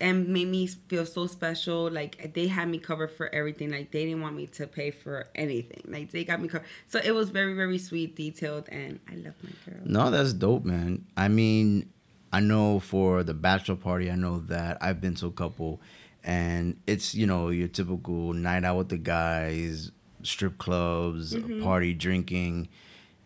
and 0.00 0.28
made 0.28 0.48
me 0.48 0.66
feel 0.66 1.06
so 1.06 1.26
special. 1.26 1.90
Like 1.90 2.32
they 2.34 2.46
had 2.46 2.68
me 2.68 2.78
covered 2.78 3.10
for 3.10 3.32
everything. 3.34 3.70
Like 3.70 3.90
they 3.90 4.04
didn't 4.04 4.22
want 4.22 4.36
me 4.36 4.46
to 4.48 4.66
pay 4.66 4.90
for 4.90 5.28
anything. 5.34 5.82
Like 5.86 6.10
they 6.10 6.24
got 6.24 6.40
me 6.40 6.48
covered. 6.48 6.66
So 6.88 7.00
it 7.02 7.14
was 7.14 7.30
very 7.30 7.54
very 7.54 7.78
sweet, 7.78 8.16
detailed, 8.16 8.68
and 8.68 9.00
I 9.10 9.16
love 9.16 9.34
my 9.42 9.50
girl. 9.64 9.80
No, 9.84 10.10
that's 10.10 10.32
dope, 10.32 10.64
man. 10.64 11.06
I 11.16 11.28
mean, 11.28 11.90
I 12.32 12.40
know 12.40 12.80
for 12.80 13.22
the 13.22 13.34
bachelor 13.34 13.76
party, 13.76 14.10
I 14.10 14.14
know 14.14 14.40
that 14.40 14.78
I've 14.80 15.00
been 15.00 15.14
to 15.16 15.26
a 15.26 15.32
couple, 15.32 15.80
and 16.24 16.80
it's 16.86 17.14
you 17.14 17.26
know 17.26 17.48
your 17.48 17.68
typical 17.68 18.32
night 18.32 18.64
out 18.64 18.78
with 18.78 18.88
the 18.88 18.98
guys, 18.98 19.90
strip 20.22 20.58
clubs, 20.58 21.34
mm-hmm. 21.34 21.62
party 21.62 21.92
drinking, 21.92 22.68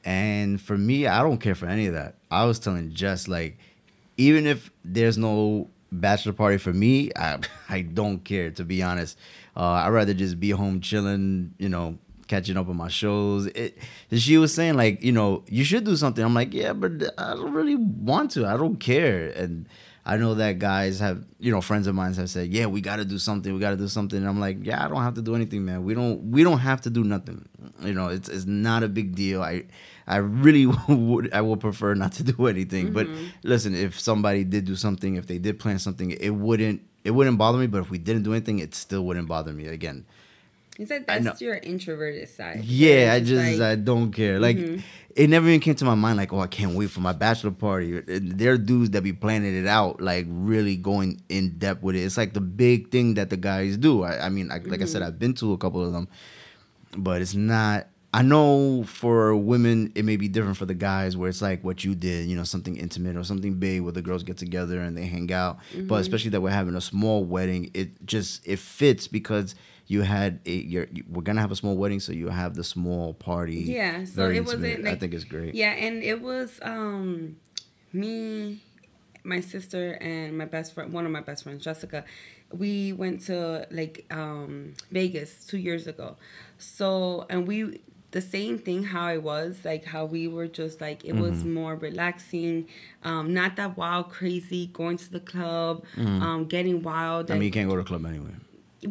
and 0.04 0.60
for 0.60 0.78
me, 0.78 1.06
I 1.06 1.22
don't 1.22 1.38
care 1.38 1.54
for 1.54 1.66
any 1.66 1.86
of 1.86 1.94
that. 1.94 2.16
I 2.30 2.44
was 2.44 2.58
telling 2.58 2.92
Jess 2.92 3.28
like, 3.28 3.58
even 4.16 4.46
if 4.46 4.70
there's 4.84 5.18
no 5.18 5.68
bachelor 5.92 6.32
party 6.32 6.58
for 6.58 6.72
me, 6.72 7.10
I 7.16 7.38
I 7.68 7.82
don't 7.82 8.24
care 8.24 8.50
to 8.52 8.64
be 8.64 8.82
honest. 8.82 9.18
Uh, 9.56 9.84
I'd 9.84 9.88
rather 9.88 10.14
just 10.14 10.38
be 10.38 10.50
home 10.50 10.80
chilling, 10.80 11.54
you 11.58 11.68
know, 11.68 11.98
catching 12.28 12.56
up 12.56 12.68
on 12.68 12.76
my 12.76 12.88
shows. 12.88 13.46
It, 13.46 13.78
she 14.12 14.38
was 14.38 14.52
saying 14.52 14.74
like, 14.74 15.02
you 15.02 15.12
know, 15.12 15.44
you 15.48 15.64
should 15.64 15.84
do 15.84 15.96
something. 15.96 16.24
I'm 16.24 16.34
like, 16.34 16.52
yeah, 16.52 16.72
but 16.72 17.14
I 17.18 17.34
don't 17.34 17.52
really 17.52 17.76
want 17.76 18.32
to. 18.32 18.46
I 18.46 18.56
don't 18.56 18.76
care. 18.76 19.28
And 19.30 19.66
I 20.04 20.16
know 20.16 20.34
that 20.34 20.58
guys 20.58 21.00
have, 21.00 21.24
you 21.40 21.50
know, 21.50 21.60
friends 21.60 21.86
of 21.86 21.94
mine 21.94 22.14
have 22.14 22.30
said, 22.30 22.48
yeah, 22.48 22.66
we 22.66 22.80
got 22.80 22.96
to 22.96 23.04
do 23.04 23.18
something. 23.18 23.52
We 23.52 23.58
got 23.58 23.70
to 23.70 23.76
do 23.76 23.88
something. 23.88 24.18
And 24.18 24.28
I'm 24.28 24.38
like, 24.38 24.58
yeah, 24.64 24.84
I 24.84 24.88
don't 24.88 25.02
have 25.02 25.14
to 25.14 25.22
do 25.22 25.34
anything, 25.34 25.64
man. 25.64 25.84
We 25.84 25.94
don't 25.94 26.30
we 26.30 26.44
don't 26.44 26.58
have 26.58 26.80
to 26.82 26.90
do 26.90 27.02
nothing. 27.02 27.48
You 27.82 27.92
know, 27.92 28.08
it's 28.08 28.28
it's 28.28 28.46
not 28.46 28.82
a 28.82 28.88
big 28.88 29.16
deal. 29.16 29.42
I 29.42 29.64
I 30.06 30.16
really 30.16 30.66
would 30.88 31.32
I 31.32 31.40
would 31.40 31.60
prefer 31.60 31.94
not 31.94 32.12
to 32.12 32.22
do 32.22 32.46
anything. 32.46 32.92
But 32.92 33.06
mm-hmm. 33.06 33.26
listen, 33.42 33.74
if 33.74 33.98
somebody 33.98 34.44
did 34.44 34.64
do 34.64 34.76
something, 34.76 35.16
if 35.16 35.26
they 35.26 35.38
did 35.38 35.58
plan 35.58 35.78
something, 35.78 36.10
it 36.12 36.30
wouldn't 36.30 36.82
it 37.04 37.10
wouldn't 37.10 37.38
bother 37.38 37.58
me. 37.58 37.66
But 37.66 37.82
if 37.82 37.90
we 37.90 37.98
didn't 37.98 38.22
do 38.22 38.32
anything, 38.32 38.60
it 38.60 38.74
still 38.74 39.04
wouldn't 39.04 39.28
bother 39.28 39.52
me. 39.52 39.66
Again, 39.66 40.06
You 40.78 40.86
said 40.86 41.06
that's 41.06 41.40
your 41.40 41.56
introverted 41.56 42.28
side. 42.28 42.64
yeah, 42.64 43.12
I 43.14 43.20
just 43.20 43.58
like- 43.58 43.60
I 43.60 43.74
don't 43.74 44.12
care. 44.12 44.38
Like 44.38 44.56
mm-hmm. 44.56 44.80
it 45.16 45.28
never 45.28 45.48
even 45.48 45.58
came 45.58 45.74
to 45.74 45.84
my 45.84 45.96
mind. 45.96 46.18
Like, 46.18 46.32
oh, 46.32 46.38
I 46.38 46.46
can't 46.46 46.76
wait 46.76 46.90
for 46.90 47.00
my 47.00 47.12
bachelor 47.12 47.50
party. 47.50 47.98
And 47.98 48.38
There 48.38 48.52
are 48.52 48.58
dudes 48.58 48.90
that 48.90 49.02
be 49.02 49.12
planning 49.12 49.56
it 49.56 49.66
out, 49.66 50.00
like 50.00 50.26
really 50.28 50.76
going 50.76 51.20
in 51.28 51.58
depth 51.58 51.82
with 51.82 51.96
it. 51.96 52.00
It's 52.00 52.16
like 52.16 52.32
the 52.32 52.40
big 52.40 52.92
thing 52.92 53.14
that 53.14 53.30
the 53.30 53.36
guys 53.36 53.76
do. 53.76 54.04
I, 54.04 54.26
I 54.26 54.28
mean, 54.28 54.52
I, 54.52 54.58
like 54.58 54.82
I 54.82 54.84
said, 54.84 55.02
mm-hmm. 55.02 55.08
I've 55.08 55.18
been 55.18 55.34
to 55.34 55.52
a 55.52 55.58
couple 55.58 55.84
of 55.84 55.92
them, 55.92 56.06
but 56.96 57.20
it's 57.20 57.34
not. 57.34 57.88
I 58.16 58.22
know 58.22 58.82
for 58.84 59.36
women 59.36 59.92
it 59.94 60.06
may 60.06 60.16
be 60.16 60.26
different 60.26 60.56
for 60.56 60.64
the 60.64 60.72
guys 60.72 61.18
where 61.18 61.28
it's 61.28 61.42
like 61.42 61.62
what 61.62 61.84
you 61.84 61.94
did, 61.94 62.26
you 62.30 62.34
know, 62.34 62.44
something 62.44 62.74
intimate 62.74 63.14
or 63.14 63.24
something 63.24 63.56
big 63.56 63.82
where 63.82 63.92
the 63.92 64.00
girls 64.00 64.22
get 64.22 64.38
together 64.38 64.80
and 64.80 64.96
they 64.96 65.04
hang 65.04 65.30
out. 65.34 65.58
But 65.82 65.96
especially 65.96 66.30
that 66.30 66.40
we're 66.40 66.48
having 66.48 66.74
a 66.76 66.80
small 66.80 67.24
wedding, 67.24 67.70
it 67.74 68.06
just 68.06 68.48
it 68.48 68.58
fits 68.58 69.06
because 69.06 69.54
you 69.86 70.00
had 70.00 70.40
a, 70.46 70.50
you're, 70.50 70.86
you, 70.90 71.04
we're 71.10 71.20
gonna 71.20 71.42
have 71.42 71.52
a 71.52 71.56
small 71.56 71.76
wedding, 71.76 72.00
so 72.00 72.12
you 72.12 72.30
have 72.30 72.54
the 72.54 72.64
small 72.64 73.12
party. 73.12 73.56
Yeah, 73.56 74.06
so 74.06 74.30
it 74.30 74.46
wasn't. 74.46 74.84
Like, 74.84 74.94
I 74.94 74.96
think 74.96 75.12
it's 75.12 75.24
great. 75.24 75.54
Yeah, 75.54 75.72
and 75.72 76.02
it 76.02 76.22
was 76.22 76.58
um, 76.62 77.36
me, 77.92 78.62
my 79.24 79.40
sister, 79.40 79.92
and 80.00 80.38
my 80.38 80.46
best 80.46 80.72
friend. 80.72 80.90
One 80.90 81.04
of 81.04 81.12
my 81.12 81.20
best 81.20 81.44
friends, 81.44 81.62
Jessica. 81.62 82.02
We 82.50 82.94
went 82.94 83.26
to 83.26 83.66
like 83.70 84.06
um, 84.10 84.72
Vegas 84.90 85.44
two 85.44 85.58
years 85.58 85.86
ago. 85.86 86.16
So 86.56 87.26
and 87.28 87.46
we 87.46 87.82
the 88.18 88.24
same 88.36 88.54
thing 88.66 88.80
how 88.94 89.06
it 89.16 89.22
was 89.32 89.50
like 89.70 89.82
how 89.94 90.02
we 90.16 90.22
were 90.36 90.48
just 90.60 90.76
like 90.86 90.98
it 91.10 91.14
was 91.24 91.34
Mm-hmm. 91.36 91.54
more 91.60 91.74
relaxing 91.88 92.54
um 93.10 93.24
not 93.40 93.50
that 93.60 93.70
wild 93.82 94.06
crazy 94.18 94.62
going 94.80 94.96
to 95.04 95.08
the 95.16 95.24
club 95.32 95.74
Mm-hmm. 95.96 96.22
um 96.26 96.40
getting 96.54 96.78
wild 96.90 97.24
I 97.30 97.34
mean, 97.34 97.42
you 97.50 97.56
can't 97.58 97.68
go 97.70 97.76
to 97.76 97.82
the 97.84 97.88
club 97.92 98.04
anyway. 98.14 98.34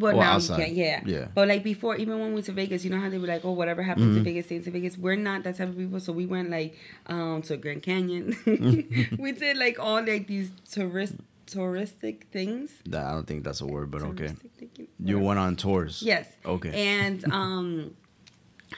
well, 0.02 0.14
Or 0.16 0.20
now 0.24 0.32
outside. 0.34 0.58
you 0.58 0.64
can't 0.64 0.76
yeah. 0.84 1.00
Yeah. 1.16 1.26
But 1.36 1.44
like 1.52 1.62
before, 1.72 1.94
even 2.02 2.14
when 2.20 2.28
we 2.30 2.34
went 2.38 2.46
to 2.50 2.56
Vegas, 2.62 2.80
you 2.84 2.90
know 2.92 3.00
how 3.04 3.08
they 3.12 3.20
were 3.24 3.32
like, 3.34 3.44
oh, 3.48 3.52
whatever 3.60 3.82
happens 3.90 4.08
Mm-hmm. 4.08 4.18
in 4.18 4.28
Vegas 4.30 4.46
stays 4.48 4.66
in 4.68 4.72
Vegas. 4.78 4.94
We're 5.04 5.20
not 5.30 5.38
that 5.44 5.54
type 5.58 5.68
of 5.72 5.76
people, 5.82 6.00
so 6.06 6.10
we 6.20 6.26
went 6.36 6.48
like 6.58 6.70
um 7.14 7.36
to 7.48 7.52
Grand 7.64 7.82
Canyon. 7.88 8.24
we 9.24 9.30
did 9.44 9.54
like 9.66 9.76
all 9.86 10.00
like 10.12 10.24
these 10.34 10.48
tourist 10.76 11.14
touristic 11.46 12.16
things. 12.36 12.68
That, 12.92 13.04
I 13.08 13.12
don't 13.16 13.26
think 13.30 13.44
that's 13.46 13.60
a 13.66 13.66
word, 13.74 13.88
but 13.94 14.02
okay. 14.12 14.30
Thinking- 14.58 14.88
You 15.10 15.16
went 15.28 15.38
on 15.44 15.52
tours. 15.64 15.94
Yes. 16.12 16.26
Okay. 16.54 16.72
And 16.96 17.18
um 17.42 17.68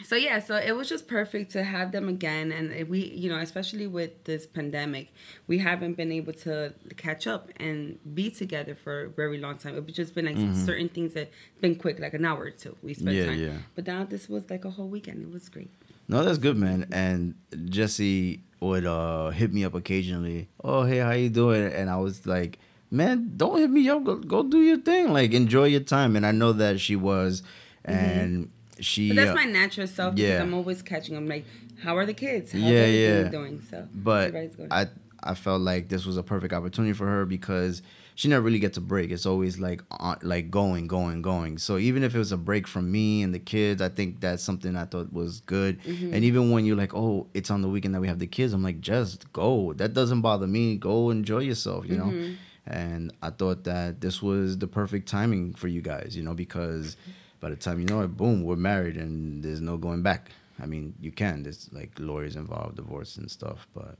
so 0.04 0.16
yeah, 0.16 0.38
so 0.38 0.56
it 0.56 0.72
was 0.76 0.88
just 0.88 1.08
perfect 1.08 1.50
to 1.52 1.64
have 1.64 1.92
them 1.92 2.08
again 2.08 2.52
and 2.52 2.88
we 2.88 3.06
you 3.06 3.28
know, 3.30 3.38
especially 3.38 3.86
with 3.86 4.24
this 4.24 4.46
pandemic, 4.46 5.12
we 5.46 5.58
haven't 5.58 5.94
been 5.96 6.12
able 6.12 6.32
to 6.34 6.74
catch 6.96 7.26
up 7.26 7.50
and 7.56 7.98
be 8.14 8.30
together 8.30 8.74
for 8.74 9.04
a 9.04 9.08
very 9.08 9.38
long 9.38 9.56
time. 9.56 9.76
It's 9.76 9.96
just 9.96 10.14
been 10.14 10.26
like 10.26 10.36
certain 10.56 10.88
things 10.88 11.14
that 11.14 11.30
been 11.60 11.74
quick, 11.76 11.98
like 12.00 12.14
an 12.14 12.24
hour 12.24 12.42
or 12.44 12.50
two. 12.50 12.76
We 12.82 12.94
spent 12.94 13.08
Mm-hmm. 13.16 13.18
Yeah, 13.18 13.26
time. 13.26 13.40
yeah. 13.40 13.58
But 13.74 13.86
now 13.86 14.04
this 14.04 14.28
was 14.28 14.48
like 14.50 14.64
a 14.64 14.70
whole 14.70 14.88
weekend. 14.88 15.22
It 15.22 15.32
was 15.32 15.48
great. 15.48 15.70
No, 16.06 16.22
that's 16.24 16.38
good, 16.38 16.56
man. 16.56 16.86
And 16.92 17.34
Jesse 17.70 18.42
would 18.60 18.84
uh 18.86 19.30
hit 19.30 19.52
me 19.52 19.64
up 19.64 19.74
occasionally. 19.74 20.48
Oh, 20.62 20.82
hey, 20.84 20.98
how 20.98 21.12
you 21.12 21.30
doing? 21.30 21.72
And 21.72 21.88
I 21.88 21.96
was 21.96 22.26
like, 22.26 22.58
man, 22.90 23.32
don't 23.36 23.58
hit 23.58 23.70
me 23.70 23.88
up. 23.88 24.04
Go, 24.04 24.16
go 24.16 24.42
do 24.42 24.60
your 24.62 24.78
thing. 24.78 25.12
Like, 25.12 25.32
enjoy 25.32 25.64
your 25.64 25.80
time. 25.80 26.16
And 26.16 26.24
I 26.26 26.32
know 26.32 26.52
that 26.52 26.78
she 26.80 26.96
was, 26.96 27.42
and 27.84 28.50
she. 28.80 29.08
Mm-hmm. 29.08 29.16
But 29.16 29.22
that's 29.22 29.30
uh, 29.32 29.34
my 29.34 29.44
natural 29.44 29.86
self 29.86 30.14
because 30.14 30.30
yeah. 30.30 30.42
I'm 30.42 30.54
always 30.54 30.82
catching 30.82 31.14
them 31.14 31.26
like, 31.28 31.44
how 31.82 31.96
are 31.96 32.06
the 32.06 32.14
kids? 32.14 32.52
How's 32.52 32.62
Yeah, 32.62 32.86
yeah. 32.86 33.28
doing? 33.28 33.62
So 33.62 33.88
but 33.94 34.32
going. 34.32 34.68
I 34.70 34.88
I 35.22 35.34
felt 35.34 35.62
like 35.62 35.88
this 35.88 36.06
was 36.06 36.16
a 36.16 36.22
perfect 36.22 36.52
opportunity 36.52 36.92
for 36.92 37.06
her 37.06 37.24
because 37.26 37.82
she 38.14 38.28
never 38.28 38.42
really 38.42 38.58
gets 38.58 38.76
a 38.76 38.80
break. 38.80 39.10
It's 39.10 39.26
always 39.26 39.58
like 39.58 39.82
on, 39.92 40.18
like 40.22 40.50
going, 40.50 40.88
going, 40.88 41.22
going. 41.22 41.58
So 41.58 41.78
even 41.78 42.02
if 42.02 42.14
it 42.14 42.18
was 42.18 42.32
a 42.32 42.36
break 42.36 42.66
from 42.66 42.90
me 42.90 43.22
and 43.22 43.32
the 43.32 43.38
kids, 43.38 43.80
I 43.80 43.88
think 43.88 44.20
that's 44.20 44.42
something 44.42 44.74
I 44.74 44.86
thought 44.86 45.12
was 45.12 45.40
good. 45.42 45.80
Mm-hmm. 45.82 46.14
And 46.14 46.24
even 46.24 46.50
when 46.50 46.64
you're 46.64 46.76
like, 46.76 46.94
oh, 46.94 47.28
it's 47.32 47.48
on 47.48 47.62
the 47.62 47.68
weekend 47.68 47.94
that 47.94 48.00
we 48.00 48.08
have 48.08 48.18
the 48.18 48.26
kids, 48.26 48.52
I'm 48.52 48.62
like, 48.62 48.80
just 48.80 49.32
go. 49.32 49.72
That 49.74 49.94
doesn't 49.94 50.20
bother 50.20 50.48
me. 50.48 50.76
Go 50.76 51.10
enjoy 51.10 51.40
yourself, 51.40 51.86
you 51.86 51.96
know. 51.96 52.06
Mm-hmm. 52.06 52.34
And 52.66 53.12
I 53.22 53.30
thought 53.30 53.64
that 53.64 54.00
this 54.00 54.20
was 54.20 54.58
the 54.58 54.66
perfect 54.66 55.08
timing 55.08 55.54
for 55.54 55.68
you 55.68 55.80
guys, 55.80 56.16
you 56.16 56.22
know, 56.22 56.34
because 56.34 56.96
by 57.40 57.50
the 57.50 57.56
time 57.56 57.80
you 57.80 57.86
know 57.86 58.00
it, 58.02 58.16
boom, 58.16 58.42
we're 58.44 58.56
married 58.56 58.96
and 58.96 59.42
there's 59.42 59.60
no 59.60 59.76
going 59.76 60.02
back. 60.02 60.30
I 60.60 60.66
mean, 60.66 60.94
you 61.00 61.12
can. 61.12 61.42
There's 61.44 61.68
like 61.72 61.92
lawyers 61.98 62.34
involved, 62.36 62.76
divorce 62.76 63.16
and 63.16 63.30
stuff, 63.30 63.66
but 63.74 63.96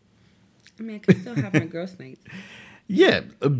I 0.78 0.82
mean, 0.82 0.96
I 0.96 0.98
can 0.98 1.20
still 1.20 1.34
have 1.36 1.52
my 1.54 1.66
girls' 1.76 1.98
nights. 1.98 2.24
Yeah, 2.90 3.20
uh, 3.42 3.50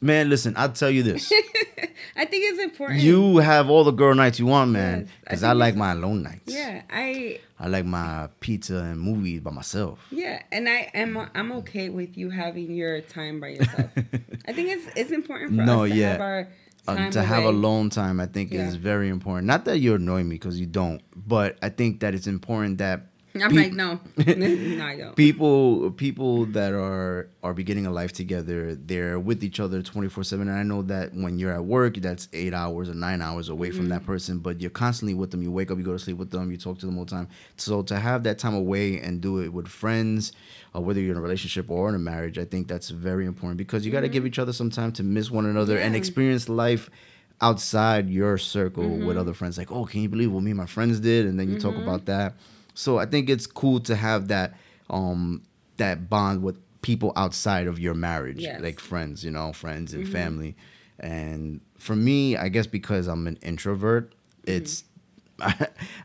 man. 0.00 0.30
Listen, 0.30 0.54
I'll 0.56 0.72
tell 0.72 0.88
you 0.90 1.02
this: 1.02 1.30
I 2.16 2.24
think 2.24 2.44
it's 2.50 2.60
important. 2.62 3.00
you 3.00 3.36
have 3.36 3.68
all 3.68 3.84
the 3.84 3.90
girl 3.92 4.14
nights 4.14 4.38
you 4.38 4.46
want, 4.46 4.70
man. 4.70 5.00
Yes, 5.00 5.08
I 5.08 5.20
Because 5.30 5.42
I, 5.44 5.52
like 5.52 5.76
my 5.76 5.92
alone 5.92 6.22
nights. 6.22 6.52
Yeah, 6.52 6.82
I 6.88 7.40
I 7.60 7.68
like 7.68 7.84
my 7.84 8.28
pizza 8.40 8.76
and 8.78 8.98
movies 9.00 9.40
by 9.42 9.50
myself. 9.50 9.98
yeah, 10.10 10.42
and 10.50 10.66
I 10.68 10.90
am 10.94 11.28
I'm 11.34 11.52
okay 11.52 11.90
with 11.90 12.16
you 12.16 12.30
having 12.30 12.74
your 12.74 13.00
time 13.02 13.38
by 13.38 13.48
yourself. 13.48 13.90
I 14.48 14.52
think 14.54 14.70
it's 14.70 14.86
it's 14.96 15.10
important 15.12 15.50
for 15.50 15.62
No, 15.62 15.84
us 15.84 15.90
to 15.90 15.96
yeah. 15.96 16.12
have 16.12 16.20
our 16.22 16.48
Uh, 16.86 17.10
to 17.10 17.22
have 17.22 17.44
away. 17.44 17.48
alone 17.54 17.88
time, 17.90 18.20
I 18.20 18.26
think 18.26 18.52
Yeah. 18.52 18.66
is 18.68 18.74
very 18.76 19.08
important. 19.08 19.46
Not 19.46 19.64
that 19.64 19.78
you 19.78 19.94
annoy 19.94 20.22
me 20.22 20.34
because 20.36 20.60
you 20.60 20.66
don't, 20.66 21.00
but 21.16 21.56
I 21.62 21.68
think 21.70 22.00
that 22.00 22.14
it's 22.14 22.26
important 22.26 22.78
that 22.78 23.06
I'm 23.42 23.50
pe- 23.50 23.56
like 23.56 23.72
no, 23.72 23.98
no, 24.16 24.84
I 24.84 24.96
don't. 24.96 25.16
people 25.16 25.90
people 25.90 26.46
that 26.46 26.72
are 26.72 27.28
are 27.42 27.52
beginning 27.52 27.84
a 27.84 27.90
life 27.90 28.12
together 28.12 28.76
they're 28.76 29.18
with 29.18 29.42
each 29.42 29.58
other 29.58 29.82
24-7 29.82 30.42
and 30.42 30.52
i 30.52 30.62
know 30.62 30.82
that 30.82 31.12
when 31.14 31.38
you're 31.38 31.52
at 31.52 31.64
work 31.64 31.96
that's 31.96 32.28
eight 32.32 32.54
hours 32.54 32.88
or 32.88 32.94
nine 32.94 33.20
hours 33.20 33.48
away 33.48 33.72
from 33.72 33.88
that 33.88 34.02
mm-hmm. 34.02 34.06
person 34.12 34.38
but 34.38 34.60
you're 34.60 34.70
constantly 34.70 35.14
with 35.14 35.32
them. 35.32 35.42
You 35.42 35.50
wake 35.50 35.70
up 35.72 35.78
you 35.78 35.84
go 35.84 35.92
to 35.92 35.98
sleep 35.98 36.16
with 36.16 36.30
them 36.30 36.52
you 36.52 36.56
talk 36.56 36.78
to 36.78 36.86
them 36.86 36.96
all 36.96 37.04
the 37.04 37.10
time. 37.10 37.28
So 37.56 37.82
to 37.82 37.98
have 37.98 38.22
that 38.22 38.38
time 38.38 38.54
away 38.54 39.00
and 39.00 39.20
do 39.20 39.40
it 39.40 39.52
with 39.52 39.66
friends 39.66 40.32
or 40.72 40.82
whether 40.82 41.00
you're 41.00 41.12
in 41.12 41.18
a 41.18 41.20
relationship 41.22 41.70
or 41.70 41.88
in 41.88 41.96
a 41.96 41.98
marriage 41.98 42.38
i 42.38 42.44
think 42.44 42.68
that's 42.68 42.90
very 42.90 43.26
important 43.26 43.58
because 43.58 43.84
you 43.84 43.90
got 43.90 44.02
to 44.02 44.08
give 44.08 44.20
mm-hmm. 44.20 44.28
each 44.28 44.38
other 44.38 44.52
some 44.52 44.70
time 44.70 44.92
to 44.92 45.02
miss 45.02 45.30
one 45.30 45.46
another 45.46 45.76
and 45.76 45.96
experience 45.96 46.48
life 46.48 46.88
outside 47.40 48.08
your 48.08 48.38
circle 48.38 48.88
with 48.88 49.00
mm-hmm. 49.00 49.18
other 49.18 49.34
friends. 49.34 49.58
Like 49.58 49.72
oh 49.72 49.84
can 49.86 50.02
you 50.02 50.08
believe 50.08 50.30
what 50.30 50.44
me 50.44 50.52
and 50.52 50.58
my 50.58 50.66
friends 50.66 51.00
did? 51.00 51.26
And 51.26 51.38
then 51.38 51.50
you 51.50 51.58
talk 51.58 51.74
about 51.74 52.04
that 52.06 52.34
so 52.74 52.98
i 52.98 53.06
think 53.06 53.30
it's 53.30 53.46
cool 53.46 53.80
to 53.80 53.96
have 53.96 54.28
that 54.28 54.54
um 54.90 55.42
that 55.76 56.08
bond 56.10 56.42
with 56.42 56.58
people 56.82 57.12
outside 57.16 57.66
of 57.66 57.78
your 57.78 57.94
marriage 57.94 58.42
Yes. 58.42 58.60
like 58.60 58.78
friends 58.78 59.24
you 59.24 59.30
know 59.30 59.52
friends 59.52 59.94
and 59.94 60.06
family 60.06 60.54
and 61.00 61.60
for 61.78 61.96
me 61.96 62.36
i 62.36 62.48
guess 62.48 62.66
because 62.66 63.06
i'm 63.08 63.26
an 63.26 63.38
introvert 63.42 64.12
it's 64.44 64.84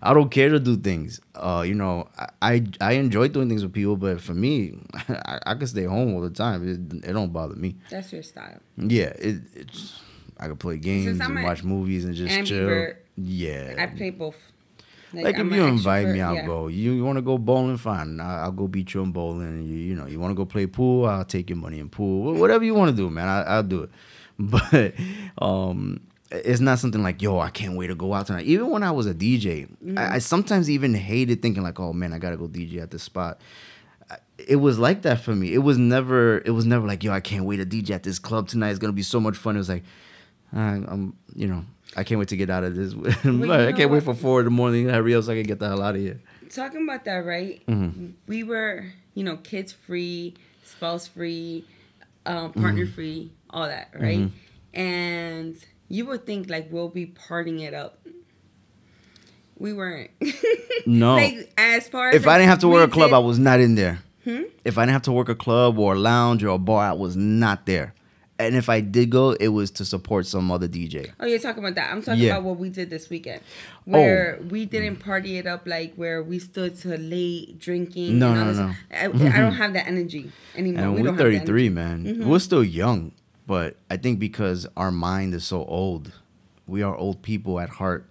I, 0.01 0.13
don't 0.15 0.31
care 0.31 0.49
to 0.49 0.59
do 0.59 0.75
things. 0.75 1.19
Uh, 1.35 1.63
you 1.63 1.75
know, 1.75 2.07
I, 2.17 2.27
I 2.41 2.63
I 2.81 2.91
enjoy 2.93 3.27
doing 3.27 3.47
things 3.47 3.61
with 3.61 3.73
people, 3.73 3.95
but 3.95 4.19
for 4.19 4.33
me, 4.33 4.79
I, 5.07 5.39
I 5.45 5.53
can 5.53 5.67
stay 5.67 5.83
home 5.83 6.15
all 6.15 6.21
the 6.21 6.31
time. 6.31 6.67
It, 6.67 7.07
it 7.07 7.13
don't 7.13 7.31
bother 7.31 7.55
me. 7.55 7.75
That's 7.91 8.11
your 8.11 8.23
style. 8.23 8.59
Yeah, 8.75 9.13
it, 9.19 9.41
it's 9.53 10.01
I 10.39 10.47
could 10.47 10.59
play 10.59 10.77
games 10.77 11.19
and 11.19 11.43
watch 11.43 11.63
movies 11.63 12.05
and 12.05 12.15
just 12.15 12.43
chill. 12.47 12.87
Yeah, 13.15 13.75
I 13.77 13.85
play 13.85 14.09
both. 14.09 14.35
Like 15.13 15.37
I'm 15.37 15.51
if 15.51 15.55
you 15.55 15.63
invite 15.65 16.07
me, 16.07 16.21
I'll 16.21 16.35
yeah. 16.35 16.45
go. 16.45 16.67
You, 16.67 16.91
you 16.91 17.03
want 17.03 17.17
to 17.17 17.21
go 17.21 17.37
bowling? 17.37 17.77
Fine, 17.77 18.19
I, 18.19 18.43
I'll 18.43 18.51
go 18.51 18.67
beat 18.67 18.93
you 18.93 19.01
in 19.01 19.11
bowling. 19.11 19.63
You, 19.63 19.75
you 19.75 19.95
know, 19.95 20.05
you 20.05 20.19
want 20.19 20.31
to 20.31 20.35
go 20.35 20.45
play 20.45 20.67
pool? 20.67 21.05
I'll 21.05 21.25
take 21.25 21.49
your 21.49 21.57
money 21.57 21.79
in 21.79 21.89
pool. 21.89 22.33
Whatever 22.33 22.63
you 22.63 22.73
want 22.73 22.91
to 22.91 22.95
do, 22.95 23.09
man, 23.09 23.27
I, 23.27 23.41
I'll 23.43 23.63
do 23.63 23.83
it. 23.83 23.89
But 24.41 24.93
um, 25.37 25.99
it's 26.31 26.61
not 26.61 26.79
something 26.79 27.03
like, 27.03 27.21
yo, 27.21 27.39
I 27.39 27.49
can't 27.49 27.75
wait 27.75 27.87
to 27.87 27.95
go 27.95 28.13
out 28.13 28.27
tonight. 28.27 28.45
Even 28.45 28.69
when 28.69 28.83
I 28.83 28.91
was 28.91 29.05
a 29.05 29.13
DJ, 29.13 29.67
Mm-hmm. 29.67 29.97
I, 29.97 30.15
I 30.15 30.17
sometimes 30.19 30.69
even 30.69 30.93
hated 30.93 31.41
thinking 31.41 31.63
like, 31.63 31.79
oh 31.79 31.93
man, 31.93 32.13
I 32.13 32.19
gotta 32.19 32.37
go 32.37 32.47
DJ 32.47 32.81
at 32.81 32.91
this 32.91 33.03
spot. 33.03 33.41
It 34.37 34.55
was 34.55 34.79
like 34.79 35.01
that 35.01 35.19
for 35.21 35.35
me. 35.35 35.53
It 35.53 35.59
was 35.59 35.77
never. 35.77 36.37
It 36.39 36.51
was 36.51 36.65
never 36.65 36.87
like, 36.87 37.03
yo, 37.03 37.11
I 37.11 37.19
can't 37.19 37.45
wait 37.45 37.57
to 37.57 37.65
DJ 37.65 37.91
at 37.91 38.03
this 38.03 38.19
club 38.19 38.47
tonight. 38.47 38.69
It's 38.69 38.79
gonna 38.79 38.93
be 38.93 39.01
so 39.01 39.19
much 39.19 39.35
fun. 39.35 39.55
It 39.55 39.59
was 39.59 39.69
like, 39.69 39.83
I'm, 40.53 41.15
you 41.35 41.47
know, 41.47 41.65
I 41.95 42.03
can't 42.03 42.19
wait 42.19 42.27
to 42.29 42.37
get 42.37 42.49
out 42.49 42.63
of 42.63 42.75
this. 42.75 42.93
I 43.23 43.71
can't 43.73 43.89
wait 43.91 44.03
for 44.03 44.13
four 44.13 44.39
in 44.39 44.45
the 44.45 44.51
morning. 44.51 44.89
Hurry 44.89 45.15
up 45.15 45.23
so 45.23 45.31
I 45.31 45.35
can 45.35 45.43
get 45.43 45.59
the 45.59 45.67
hell 45.67 45.81
out 45.81 45.95
of 45.95 46.01
here. 46.01 46.19
Talking 46.49 46.83
about 46.83 47.05
that, 47.05 47.25
right? 47.25 47.65
Mm-hmm. 47.67 48.07
We 48.27 48.43
were, 48.43 48.85
you 49.15 49.23
know, 49.23 49.37
kids 49.37 49.71
free, 49.71 50.35
spouse 50.63 51.07
free, 51.07 51.65
um, 52.25 52.53
partner 52.53 52.85
Mm-hmm. 52.85 52.93
free, 52.93 53.31
all 53.49 53.67
that, 53.67 53.89
right? 53.99 54.29
And 54.73 55.55
you 55.87 56.05
would 56.05 56.25
think 56.25 56.49
like 56.49 56.67
we'll 56.71 56.89
be 56.89 57.07
partying 57.07 57.61
it 57.61 57.73
up. 57.73 57.99
We 59.57 59.73
weren't. 59.73 60.11
No. 60.85 61.15
like 61.15 61.51
as 61.57 61.89
far 61.89 62.09
as 62.09 62.15
if 62.15 62.25
I 62.25 62.37
didn't 62.37 62.49
have 62.49 62.59
to 62.59 62.67
work 62.69 62.89
a 62.89 62.91
club, 62.91 63.09
did- 63.09 63.15
I 63.15 63.19
was 63.19 63.37
not 63.37 63.59
in 63.59 63.75
there. 63.75 63.99
Hmm? 64.23 64.43
If 64.63 64.77
I 64.77 64.83
didn't 64.83 64.93
have 64.93 65.01
to 65.03 65.11
work 65.11 65.27
a 65.29 65.35
club 65.35 65.77
or 65.77 65.93
a 65.93 65.99
lounge 65.99 66.43
or 66.43 66.49
a 66.49 66.57
bar, 66.57 66.89
I 66.89 66.93
was 66.93 67.15
not 67.17 67.65
there. 67.65 67.93
And 68.39 68.55
if 68.55 68.69
I 68.69 68.79
did 68.79 69.09
go, 69.09 69.31
it 69.33 69.49
was 69.49 69.69
to 69.71 69.85
support 69.85 70.25
some 70.25 70.49
other 70.49 70.67
DJ. 70.69 71.11
Oh, 71.19 71.25
you're 71.25 71.39
talking 71.39 71.61
about 71.61 71.75
that. 71.75 71.91
I'm 71.91 72.01
talking 72.01 72.21
Yeah. 72.23 72.31
about 72.37 72.43
what 72.43 72.57
we 72.57 72.69
did 72.69 72.89
this 72.89 73.09
weekend, 73.09 73.41
Oh. 73.85 73.91
where 73.91 74.39
we 74.49 74.65
didn't 74.65 74.95
party 74.97 75.37
it 75.37 75.45
up 75.45 75.67
like 75.67 75.93
where 75.95 76.23
we 76.23 76.39
stood 76.39 76.77
to 76.79 76.97
late 76.97 77.59
drinking. 77.59 78.17
No, 78.17 78.33
no, 78.33 78.53
no. 78.53 78.71
I, 78.91 79.05
I 79.07 79.07
don't 79.41 79.53
have 79.63 79.73
that 79.73 79.87
energy 79.87 80.31
anymore. 80.55 80.83
And 80.83 80.93
we 80.95 81.01
we're 81.01 81.07
don't 81.07 81.17
have 81.17 81.25
that 81.25 81.39
33, 81.47 81.69
man. 81.69 82.05
Mm-hmm. 82.05 82.29
We're 82.29 82.39
still 82.39 82.63
young, 82.63 83.11
but 83.45 83.75
I 83.91 83.97
think 83.97 84.19
because 84.19 84.65
our 84.77 84.91
mind 84.91 85.33
is 85.33 85.43
so 85.43 85.65
old, 85.65 86.13
we 86.65 86.81
are 86.81 86.95
old 86.95 87.21
people 87.21 87.59
at 87.59 87.69
heart. 87.69 88.05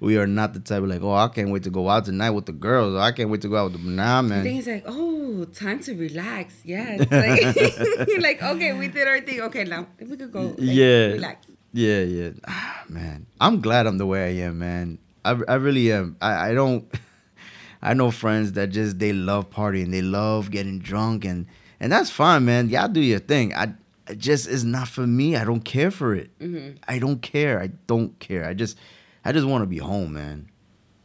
We 0.00 0.18
are 0.18 0.26
not 0.26 0.54
the 0.54 0.60
type 0.60 0.82
of 0.82 0.88
like, 0.88 1.02
oh, 1.02 1.14
I 1.14 1.28
can't 1.28 1.50
wait 1.50 1.62
to 1.64 1.70
go 1.70 1.88
out 1.88 2.04
tonight 2.04 2.30
with 2.30 2.46
the 2.46 2.52
girls. 2.52 2.96
I 2.96 3.12
can't 3.12 3.30
wait 3.30 3.42
to 3.42 3.48
go 3.48 3.56
out 3.56 3.72
with 3.72 3.82
the 3.82 3.90
nah, 3.90 4.22
man. 4.22 4.42
think 4.44 4.58
it's 4.58 4.68
like, 4.68 4.84
oh, 4.86 5.44
time 5.46 5.80
to 5.80 5.94
relax. 5.94 6.54
Yes. 6.64 7.00
Like, 7.00 8.20
like, 8.22 8.42
okay, 8.42 8.72
we 8.72 8.88
did 8.88 9.08
our 9.08 9.20
thing. 9.20 9.40
Okay, 9.42 9.64
now 9.64 9.86
if 9.98 10.08
we 10.08 10.16
could 10.16 10.32
go. 10.32 10.42
Like, 10.42 10.56
Yeah. 10.58 11.06
Relax. 11.08 11.46
Yeah, 11.72 12.00
yeah. 12.00 12.30
Ah, 12.48 12.84
man, 12.88 13.26
I'm 13.40 13.60
glad 13.60 13.86
I'm 13.86 13.98
the 13.98 14.06
way 14.06 14.24
I 14.24 14.46
am, 14.46 14.58
man. 14.58 14.98
I, 15.24 15.38
I 15.46 15.54
really 15.56 15.92
am. 15.92 16.16
I, 16.22 16.50
I 16.50 16.54
don't. 16.54 16.90
I 17.82 17.92
know 17.92 18.10
friends 18.10 18.52
that 18.52 18.70
just 18.70 18.98
they 18.98 19.12
love 19.12 19.50
partying, 19.50 19.90
they 19.90 20.02
love 20.02 20.50
getting 20.50 20.78
drunk, 20.78 21.24
and 21.24 21.46
and 21.78 21.92
that's 21.92 22.10
fine, 22.10 22.44
man. 22.46 22.70
Y'all 22.70 22.88
do 22.88 23.00
your 23.00 23.18
thing. 23.18 23.54
I 23.54 23.74
it 24.08 24.18
just 24.18 24.48
is 24.48 24.64
not 24.64 24.88
for 24.88 25.06
me. 25.06 25.36
I 25.36 25.44
don't 25.44 25.60
care 25.64 25.90
for 25.90 26.14
it. 26.14 26.36
Mm-hmm. 26.38 26.78
I 26.88 26.98
don't 26.98 27.20
care. 27.20 27.60
I 27.60 27.68
don't 27.86 28.18
care. 28.18 28.48
I 28.48 28.54
just 28.54 28.78
I 29.26 29.32
just 29.32 29.46
want 29.46 29.62
to 29.62 29.66
be 29.66 29.78
home, 29.78 30.12
man. 30.14 30.48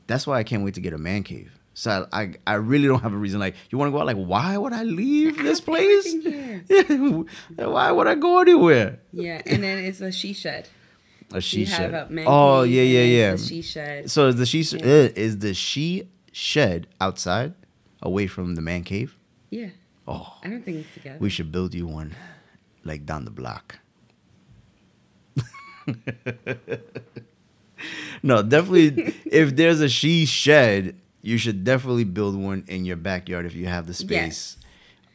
That's 0.07 0.27
why 0.27 0.37
I 0.39 0.43
can't 0.43 0.63
wait 0.63 0.75
to 0.75 0.81
get 0.81 0.93
a 0.93 0.97
man 0.97 1.23
cave. 1.23 1.51
So 1.73 2.07
I 2.11 2.21
I, 2.21 2.33
I 2.45 2.53
really 2.55 2.87
don't 2.87 3.01
have 3.01 3.13
a 3.13 3.17
reason. 3.17 3.39
Like 3.39 3.55
you 3.69 3.77
want 3.77 3.87
to 3.89 3.91
go 3.93 3.99
out? 3.99 4.05
Like 4.05 4.17
why 4.17 4.57
would 4.57 4.73
I 4.73 4.83
leave 4.83 5.37
this 5.37 5.59
place? 5.69 6.13
Yeah. 6.13 6.59
why 7.67 7.91
would 7.91 8.07
I 8.07 8.15
go 8.15 8.39
anywhere? 8.41 8.99
Yeah, 9.13 9.41
and 9.45 9.63
then 9.63 9.77
it's 9.79 10.01
a 10.01 10.11
she 10.11 10.33
shed. 10.33 10.67
A 11.33 11.39
she 11.39 11.61
You 11.61 11.65
shed. 11.65 11.93
a 11.93 12.09
man 12.09 12.25
Oh 12.27 12.63
yeah 12.63 12.83
yeah 12.83 13.03
yeah. 13.03 13.35
she 13.37 13.61
shed. 13.61 14.11
So 14.11 14.27
is 14.27 14.35
the 14.35 14.45
she 14.45 14.61
Yeah. 14.61 14.83
uh, 14.85 15.09
is 15.15 15.39
the 15.39 15.53
she 15.53 16.09
shed 16.33 16.87
outside, 16.99 17.53
away 18.01 18.27
from 18.27 18.55
the 18.55 18.61
man 18.61 18.83
cave? 18.83 19.15
Yeah, 19.49 19.69
Oh, 20.07 20.37
I 20.43 20.49
don't 20.49 20.63
think 20.63 20.77
it's 20.83 20.93
together. 20.93 21.17
we 21.19 21.29
should 21.29 21.51
build 21.51 21.73
you 21.73 21.87
one, 21.87 22.13
like 22.83 23.05
down 23.05 23.23
the 23.25 23.31
block. 23.31 23.79
no, 28.23 28.41
definitely. 28.43 29.13
if 29.25 29.55
there's 29.55 29.81
a 29.81 29.89
she 29.89 30.25
shed, 30.25 30.95
you 31.21 31.37
should 31.37 31.63
definitely 31.63 32.03
build 32.03 32.35
one 32.35 32.63
in 32.67 32.85
your 32.85 32.97
backyard 32.97 33.45
if 33.45 33.55
you 33.55 33.67
have 33.67 33.87
the 33.87 33.93
space. 33.93 34.57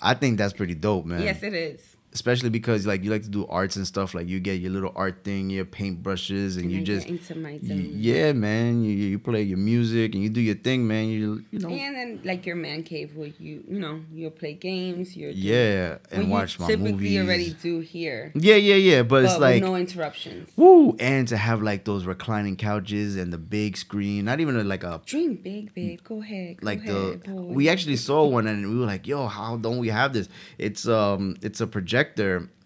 I 0.00 0.14
think 0.14 0.38
that's 0.38 0.52
pretty 0.52 0.74
dope, 0.74 1.06
man. 1.06 1.22
yes, 1.22 1.42
it 1.42 1.54
is. 1.54 1.95
Especially 2.16 2.48
because 2.48 2.86
like 2.86 3.04
you 3.04 3.10
like 3.10 3.22
to 3.24 3.28
do 3.28 3.46
arts 3.46 3.76
and 3.76 3.86
stuff. 3.86 4.14
Like 4.14 4.26
you 4.26 4.40
get 4.40 4.54
your 4.64 4.72
little 4.72 4.92
art 4.96 5.16
thing, 5.22 5.50
your 5.50 5.66
paint 5.66 6.02
brushes, 6.02 6.56
and, 6.56 6.64
And 6.64 6.72
you 6.72 6.80
I 6.80 6.84
just 6.84 7.06
get 7.06 7.12
into 7.16 7.34
my 7.46 7.52
y- 7.62 7.68
zone. 7.68 7.90
yeah, 8.10 8.32
man. 8.32 8.82
You 8.84 8.92
you 9.12 9.18
play 9.18 9.42
your 9.42 9.58
music 9.58 10.14
and 10.14 10.22
you 10.24 10.30
do 10.30 10.40
your 10.40 10.54
thing, 10.66 10.86
man. 10.88 11.08
You 11.08 11.44
you 11.52 11.58
know 11.60 11.68
And 11.68 11.94
then 11.94 12.20
like 12.24 12.46
your 12.46 12.56
man 12.56 12.82
cave 12.82 13.14
where 13.14 13.28
you 13.38 13.54
you 13.68 13.78
know 13.84 14.00
you'll 14.12 14.30
play 14.42 14.54
games. 14.54 15.14
You're 15.16 15.30
yeah, 15.30 15.98
and 16.10 16.30
what 16.30 16.36
watch 16.40 16.58
you 16.58 16.62
my 16.64 16.68
typically 16.72 16.92
movies. 16.92 17.18
already 17.20 17.50
do 17.62 17.80
here, 17.80 18.32
Yeah, 18.34 18.56
yeah, 18.56 18.74
yeah. 18.76 19.02
But, 19.02 19.08
but 19.08 19.24
it's 19.24 19.38
like 19.38 19.54
with 19.62 19.70
no 19.70 19.76
interruptions. 19.76 20.48
woo, 20.56 20.96
and 20.98 21.28
to 21.28 21.36
have 21.36 21.60
like 21.62 21.84
those 21.84 22.06
reclining 22.06 22.56
couches 22.56 23.16
and 23.16 23.32
the 23.32 23.38
big 23.38 23.76
screen. 23.76 24.24
Not 24.24 24.40
even 24.40 24.54
like 24.66 24.84
a 24.84 25.00
Dream 25.04 25.34
big, 25.34 25.74
babe. 25.74 26.00
Go 26.02 26.22
ahead. 26.22 26.56
Go 26.60 26.66
like 26.66 26.80
ahead, 26.88 27.22
the 27.24 27.30
boy. 27.30 27.52
we 27.58 27.68
actually 27.68 27.96
saw 27.96 28.24
one 28.24 28.46
and 28.46 28.58
we 28.72 28.76
were 28.80 28.86
like, 28.86 29.06
yo, 29.06 29.26
how 29.26 29.56
don't 29.58 29.78
we 29.84 29.88
have 29.88 30.12
this? 30.14 30.28
It's 30.58 30.88
um 30.88 31.36
it's 31.42 31.60
a 31.60 31.66
projector 31.66 32.05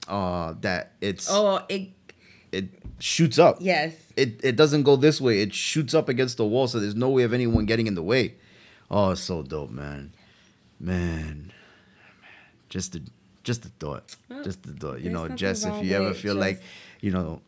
uh 0.08 0.54
that 0.60 0.92
it's 1.00 1.28
Oh, 1.30 1.64
it 1.68 1.90
it 2.52 2.68
shoots 2.98 3.38
up. 3.38 3.58
yes. 3.60 3.94
It 4.16 4.40
it 4.42 4.56
doesn't 4.56 4.82
go 4.82 4.96
this 4.96 5.20
way. 5.20 5.40
It 5.40 5.54
shoots 5.54 5.94
up 5.94 6.08
against 6.08 6.36
the 6.36 6.44
wall, 6.44 6.66
so 6.68 6.78
there's 6.80 6.94
no 6.96 7.08
way 7.10 7.22
of 7.22 7.32
anyone 7.32 7.64
getting 7.66 7.86
in 7.86 7.94
the 7.94 8.02
way. 8.02 8.34
Oh, 8.90 9.10
it's 9.12 9.20
so 9.20 9.42
dope, 9.42 9.70
man. 9.70 10.12
Man. 10.78 11.52
Just 12.68 12.92
the 12.92 13.02
just 13.44 13.62
the 13.62 13.68
thought. 13.68 14.16
Just 14.44 14.62
the 14.64 14.72
thought. 14.72 15.00
You 15.00 15.10
know, 15.10 15.28
Jess, 15.28 15.64
if 15.64 15.84
you 15.84 15.94
ever 15.96 16.12
feel 16.12 16.34
like, 16.34 16.60
you 17.00 17.10
know, 17.10 17.40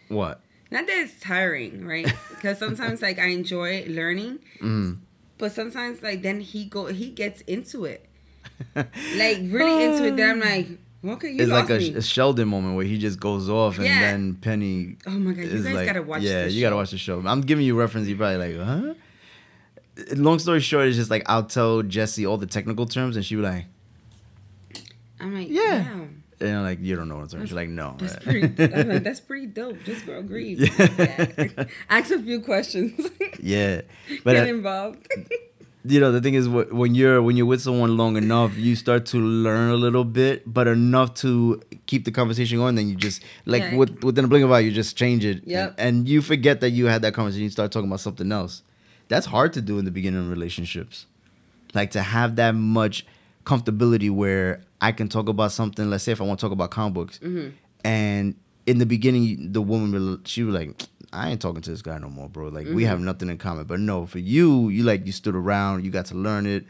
what? 0.09 0.41
not 0.71 0.87
that 0.87 0.97
it's 0.99 1.19
tiring, 1.21 1.87
right? 1.87 2.07
Because 2.31 2.59
sometimes 2.59 3.03
like 3.03 3.19
I 3.19 3.27
enjoy 3.29 3.85
learning, 3.89 4.39
Mm. 4.61 4.99
but 5.39 5.53
sometimes 5.53 6.03
like 6.03 6.23
then 6.23 6.41
he 6.41 6.65
go 6.67 6.87
he 6.87 7.11
gets 7.11 7.41
into 7.43 7.85
it, 7.85 8.07
like 8.77 9.39
really 9.49 9.85
into 9.85 10.07
it. 10.07 10.17
Then 10.17 10.31
I'm 10.31 10.41
like, 10.41 10.69
okay, 11.17 11.31
you 11.33 11.43
it's 11.43 11.51
like 11.51 11.71
a, 11.71 11.95
a 11.97 12.03
Sheldon 12.03 12.49
moment 12.49 12.77
where 12.77 12.85
he 12.85 12.99
just 12.99 13.19
goes 13.19 13.49
off 13.49 13.77
and 13.79 13.87
Yeah. 13.87 14.01
then 14.01 14.35
Penny 14.37 14.97
oh 15.07 15.11
my 15.11 15.33
god, 15.33 15.45
you 15.47 15.63
guys 15.63 15.75
like, 15.75 15.87
gotta 15.87 16.03
watch. 16.03 16.23
yeah, 16.23 16.45
you 16.47 16.61
gotta 16.61 16.77
watch 16.77 16.91
the 16.91 16.99
show. 16.99 17.23
I'm 17.27 17.41
giving 17.41 17.65
you 17.67 17.79
reference. 17.79 18.07
You're 18.09 18.19
probably 18.19 18.57
like, 18.57 18.67
huh? 18.67 18.95
Long 20.17 20.39
story 20.39 20.61
short, 20.61 20.87
it's 20.87 20.97
just 20.97 21.11
like 21.11 21.25
I'll 21.27 21.45
tell 21.45 21.83
Jesse 21.83 22.25
all 22.25 22.37
the 22.37 22.47
technical 22.47 22.87
terms, 22.87 23.17
and 23.17 23.25
she 23.25 23.35
be 23.35 23.43
like, 23.43 23.65
I'm 25.21 25.35
like, 25.35 25.49
Yeah. 25.49 25.63
yeah. 25.63 26.05
and 26.41 26.57
I'm 26.59 26.63
like, 26.63 26.79
you 26.81 26.95
don't 26.97 27.09
know 27.09 27.17
what 27.19 27.33
I'm. 27.33 27.45
She's 27.47 27.53
like, 27.55 27.69
no. 27.69 27.97
That's 27.99 28.17
pretty. 28.25 28.63
I'm 28.75 28.89
like, 28.89 29.03
that's 29.05 29.21
pretty 29.21 29.47
dope. 29.47 29.83
Just 29.85 30.07
girl, 30.07 30.21
agree. 30.21 30.55
Yeah. 30.55 31.65
Ask 31.91 32.11
a 32.13 32.23
few 32.23 32.41
questions. 32.41 33.09
yeah, 33.41 33.83
but 34.25 34.33
Get 34.35 34.47
uh, 34.47 34.51
involved. 34.51 35.07
you 35.85 36.01
know 36.01 36.11
the 36.13 36.21
thing 36.21 36.35
is 36.35 36.49
when 36.49 36.95
you're 36.97 37.23
when 37.23 37.37
you're 37.37 37.47
with 37.47 37.63
someone 37.63 37.97
long 37.97 38.17
enough 38.17 38.55
you 38.59 38.75
start 38.75 39.07
to 39.07 39.17
learn 39.19 39.71
a 39.71 39.77
little 39.77 40.05
bit 40.05 40.43
but 40.53 40.67
enough 40.67 41.15
to 41.15 41.63
keep 41.87 42.05
the 42.05 42.11
conversation 42.11 42.59
going 42.59 42.75
then 42.75 42.89
you 42.89 42.97
just 42.97 43.23
like 43.47 43.63
Yeah. 43.63 43.77
with, 43.77 44.03
within 44.05 44.25
a 44.25 44.29
blink 44.29 44.45
of 44.45 44.51
an 44.51 44.57
eye 44.57 44.61
you 44.61 44.73
just 44.73 44.97
change 44.99 45.25
it 45.25 45.41
Yep. 45.47 45.77
and, 45.79 45.99
and 45.99 46.09
you 46.09 46.21
forget 46.21 46.61
that 46.61 46.71
you 46.71 46.87
had 46.87 47.01
that 47.03 47.15
conversation 47.15 47.45
you 47.45 47.49
start 47.51 47.71
talking 47.71 47.89
about 47.89 48.01
something 48.01 48.31
else 48.33 48.63
that's 49.07 49.27
hard 49.27 49.53
to 49.55 49.63
do 49.63 49.79
in 49.79 49.85
the 49.85 49.93
beginning 49.93 50.21
of 50.21 50.29
relationships 50.29 51.07
like 51.75 51.93
to 51.93 52.03
have 52.03 52.35
that 52.37 52.57
much 52.57 53.07
comfortability 53.47 54.11
where 54.11 54.61
i 54.81 54.93
can 54.93 55.09
talk 55.09 55.29
about 55.29 55.53
something 55.53 55.91
let's 55.91 56.05
say 56.05 56.13
if 56.13 56.21
i 56.21 56.25
want 56.25 56.39
to 56.39 56.45
talk 56.47 56.53
about 56.53 56.71
comic 56.71 56.95
books 56.95 57.19
Mhm. 57.23 57.53
and 57.85 58.35
in 58.67 58.79
the 58.79 58.87
beginning 58.87 59.53
the 59.53 59.63
woman 59.63 60.21
she 60.25 60.43
was 60.43 60.55
like 60.55 60.81
i 61.13 61.31
ain't 61.31 61.41
talking 61.41 61.63
to 61.63 61.71
this 61.71 61.83
guy 61.83 61.99
no 61.99 62.09
more 62.11 62.29
bro 62.29 62.49
like 62.49 62.67
we 62.69 62.83
Mhm. 62.83 62.87
have 62.87 63.01
nothing 63.01 63.29
in 63.29 63.39
common 63.39 63.65
but 63.65 63.81
no 63.81 64.07
for 64.07 64.19
you 64.19 64.69
you 64.69 64.83
like 64.85 65.07
you 65.07 65.13
stood 65.13 65.35
around 65.35 65.85
you 65.85 65.91
got 65.91 66.07
to 66.07 66.15
learn 66.15 66.47
it 66.47 66.65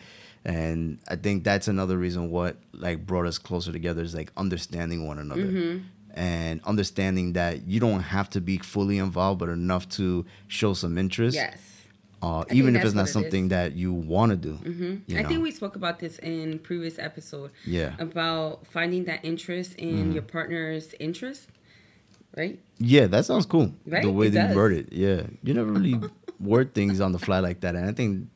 and 0.44 0.98
i 1.08 1.16
think 1.16 1.44
that's 1.44 1.68
another 1.68 1.98
reason 1.98 2.30
what 2.30 2.56
like 2.72 3.04
brought 3.06 3.26
us 3.26 3.38
closer 3.38 3.72
together 3.72 4.02
is 4.02 4.14
like 4.14 4.30
understanding 4.36 5.06
one 5.06 5.18
another 5.18 5.46
Mhm. 5.46 5.82
and 6.14 6.60
understanding 6.64 7.32
that 7.34 7.66
you 7.66 7.80
don't 7.80 8.00
have 8.00 8.30
to 8.30 8.40
be 8.40 8.58
fully 8.58 8.98
involved 8.98 9.40
but 9.40 9.48
enough 9.48 9.88
to 9.90 10.24
show 10.46 10.72
some 10.74 10.96
interest 10.98 11.34
Yes. 11.34 11.77
Uh, 12.22 12.44
even 12.52 12.74
if 12.76 12.84
it's 12.84 12.94
not 12.94 13.06
it 13.08 13.12
something 13.12 13.48
that 13.48 13.74
you 13.74 13.92
want 13.92 14.30
to 14.30 14.36
do 14.36 14.54
hmm 14.54 14.96
you 15.06 15.18
I 15.18 15.22
think 15.24 15.42
we 15.42 15.50
spoke 15.50 15.76
about 15.76 15.98
this 16.00 16.18
in 16.18 16.58
previous 16.58 16.98
episode 16.98 17.50
yeah 17.64 17.94
about 17.98 18.66
finding 18.66 19.04
that 19.04 19.24
interest 19.24 19.74
in 19.76 19.88
Mm-hmm. 19.88 20.12
your 20.12 20.22
partner's 20.22 20.94
interest, 20.98 21.48
right? 22.36 22.58
Yeah, 22.78 23.06
that 23.08 23.24
sounds 23.24 23.46
cool. 23.46 23.72
Right? 23.86 24.02
The 24.02 24.10
way 24.10 24.26
It 24.26 24.30
that 24.30 24.40
you 24.42 24.46
does. 24.48 24.56
word 24.56 24.72
it. 24.72 24.92
Yeah. 24.92 25.22
You 25.42 25.54
never 25.54 25.70
really 25.72 26.00
word 26.40 26.74
things 26.74 27.00
on 27.00 27.12
the 27.12 27.18
fly 27.18 27.40
like 27.40 27.60
that. 27.60 27.74
And 27.74 27.88
I 27.88 27.92
think 27.92 28.28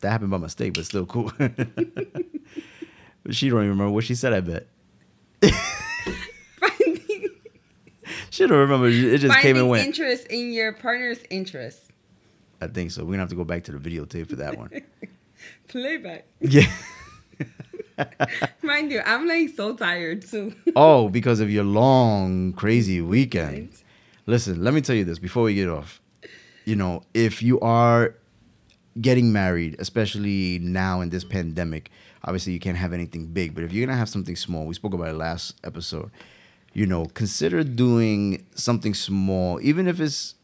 that 0.00 0.10
happened 0.10 0.30
by 0.30 0.38
mistake, 0.38 0.74
but 0.74 0.84
still 0.84 1.06
cool. 1.06 1.30
she 3.30 3.48
don't 3.48 3.58
even 3.60 3.70
remember 3.70 3.90
what 3.90 4.04
she 4.04 4.14
said, 4.14 4.32
I 4.32 4.40
bet. 4.40 4.66
She 8.30 8.46
don't 8.46 8.56
remember. 8.58 8.88
It 8.88 9.18
just 9.18 9.38
came 9.40 9.56
and 9.56 9.68
went. 9.68 9.86
interest 9.86 10.26
in 10.28 10.52
your 10.52 10.72
partner's 10.72 11.18
interest. 11.30 11.91
I 12.62 12.68
think 12.68 12.92
so. 12.92 13.02
We're 13.02 13.16
going 13.16 13.18
to 13.18 13.22
have 13.22 13.30
to 13.30 13.34
go 13.34 13.44
back 13.44 13.64
to 13.64 13.72
the 13.72 13.78
videotape 13.78 14.28
for 14.28 14.36
that 14.36 14.56
one. 14.56 14.70
Playback. 15.68 16.26
yeah. 16.40 16.70
Mind 18.62 18.92
you, 18.92 19.02
I'm 19.04 19.26
like 19.26 19.50
so 19.50 19.74
tired 19.74 20.22
too. 20.22 20.54
oh, 20.76 21.08
because 21.08 21.40
of 21.40 21.50
your 21.50 21.64
long, 21.64 22.52
crazy 22.52 23.00
weekend. 23.00 23.70
Listen, 24.26 24.62
let 24.62 24.74
me 24.74 24.80
tell 24.80 24.94
you 24.94 25.04
this 25.04 25.18
before 25.18 25.42
we 25.42 25.54
get 25.54 25.68
off. 25.68 26.00
You 26.64 26.76
know, 26.76 27.02
if 27.14 27.42
you 27.42 27.58
are 27.60 28.14
getting 29.00 29.32
married, 29.32 29.74
especially 29.80 30.60
now 30.60 31.00
in 31.00 31.10
this 31.10 31.24
pandemic, 31.24 31.90
obviously 32.24 32.52
you 32.52 32.60
can't 32.60 32.78
have 32.78 32.92
anything 32.92 33.26
big, 33.26 33.56
but 33.56 33.64
if 33.64 33.72
you're 33.72 33.84
going 33.84 33.94
to 33.94 33.98
have 33.98 34.08
something 34.08 34.36
small, 34.36 34.66
we 34.66 34.74
spoke 34.74 34.94
about 34.94 35.08
it 35.08 35.14
last 35.14 35.56
episode, 35.64 36.12
you 36.72 36.86
know, 36.86 37.06
consider 37.06 37.64
doing 37.64 38.46
something 38.54 38.94
small, 38.94 39.58
even 39.62 39.88
if 39.88 39.98
it's 39.98 40.36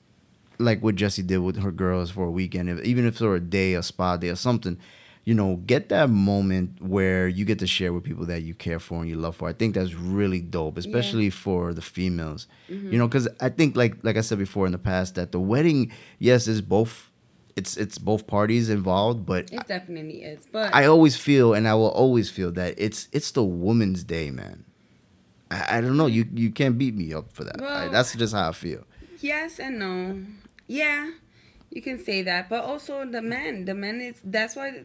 like 0.59 0.83
what 0.83 0.97
Jessie 0.97 1.23
did 1.23 1.39
with 1.39 1.59
her 1.63 1.73
girls 1.73 2.11
for 2.11 2.25
a 2.25 2.31
weekend, 2.31 2.69
if, 2.69 2.83
even 2.85 3.05
if 3.07 3.15
it's 3.15 3.19
for 3.19 3.35
a 3.35 3.41
day, 3.41 3.75
a 3.75 3.83
spa 3.83 4.17
day, 4.17 4.29
or 4.29 4.37
something, 4.37 4.79
you 5.25 5.35
know, 5.35 5.57
get 5.67 5.91
that 5.91 6.09
moment 6.09 6.81
where 6.81 7.29
you 7.29 7.45
get 7.45 7.59
to 7.59 7.67
share 7.67 7.93
with 7.93 8.03
people 8.03 8.25
that 8.25 8.43
you 8.43 8.55
care 8.55 8.79
for 8.79 9.01
and 9.01 9.11
you 9.11 9.17
love 9.17 9.37
for. 9.37 9.47
I 9.47 9.53
think 9.53 9.75
that's 9.75 9.93
really 9.93 10.41
dope, 10.41 10.79
especially 10.79 11.29
for 11.29 11.75
the 11.75 11.83
females. 11.83 12.47
You 12.69 12.77
mm-hmm. 12.77 12.97
know, 12.97 13.09
because 13.09 13.29
I 13.41 13.51
think, 13.51 13.77
like 13.77 13.97
like 14.03 14.17
I 14.17 14.23
said 14.23 14.39
before 14.39 14.65
in 14.65 14.73
the 14.73 14.79
past, 14.79 15.17
that 15.17 15.33
the 15.33 15.41
wedding, 15.41 15.93
yes, 16.19 16.49
is 16.49 16.63
both. 16.63 17.11
It's 17.57 17.77
it's 17.77 17.99
both 17.99 18.27
parties 18.27 18.71
involved, 18.71 19.27
but 19.27 19.53
It 19.53 19.67
definitely 19.67 20.23
is, 20.23 20.47
but 20.51 20.73
I 20.75 20.87
always 20.87 21.17
feel, 21.17 21.55
and 21.55 21.67
I 21.69 21.75
will 21.75 21.91
always 21.91 22.31
feel 22.31 22.53
that 22.53 22.75
it's 22.79 23.09
it's 23.13 23.33
the 23.33 23.43
woman's 23.45 24.05
day, 24.05 24.31
man. 24.31 24.65
I, 25.51 25.79
I 25.79 25.81
don't 25.81 25.97
know. 25.97 26.07
You 26.07 26.25
you 26.33 26.53
can't 26.53 26.79
beat 26.79 26.95
me 26.95 27.13
up 27.13 27.33
for 27.33 27.45
that. 27.45 27.61
I- 27.61 27.89
that's 27.89 28.15
just 28.15 28.33
how 28.33 28.49
I 28.49 28.53
feel. 28.53 28.85
yes 29.21 29.59
and 29.59 29.79
no. 29.79 30.23
Yeah, 30.69 31.11
you 31.71 31.83
can 31.83 31.99
say 31.99 32.23
that, 32.23 32.49
but 32.49 32.63
also 32.65 33.05
the 33.05 33.23
men. 33.23 33.65
The 33.65 33.75
men 33.75 34.01
is 34.01 34.21
that's 34.23 34.55
why 34.55 34.85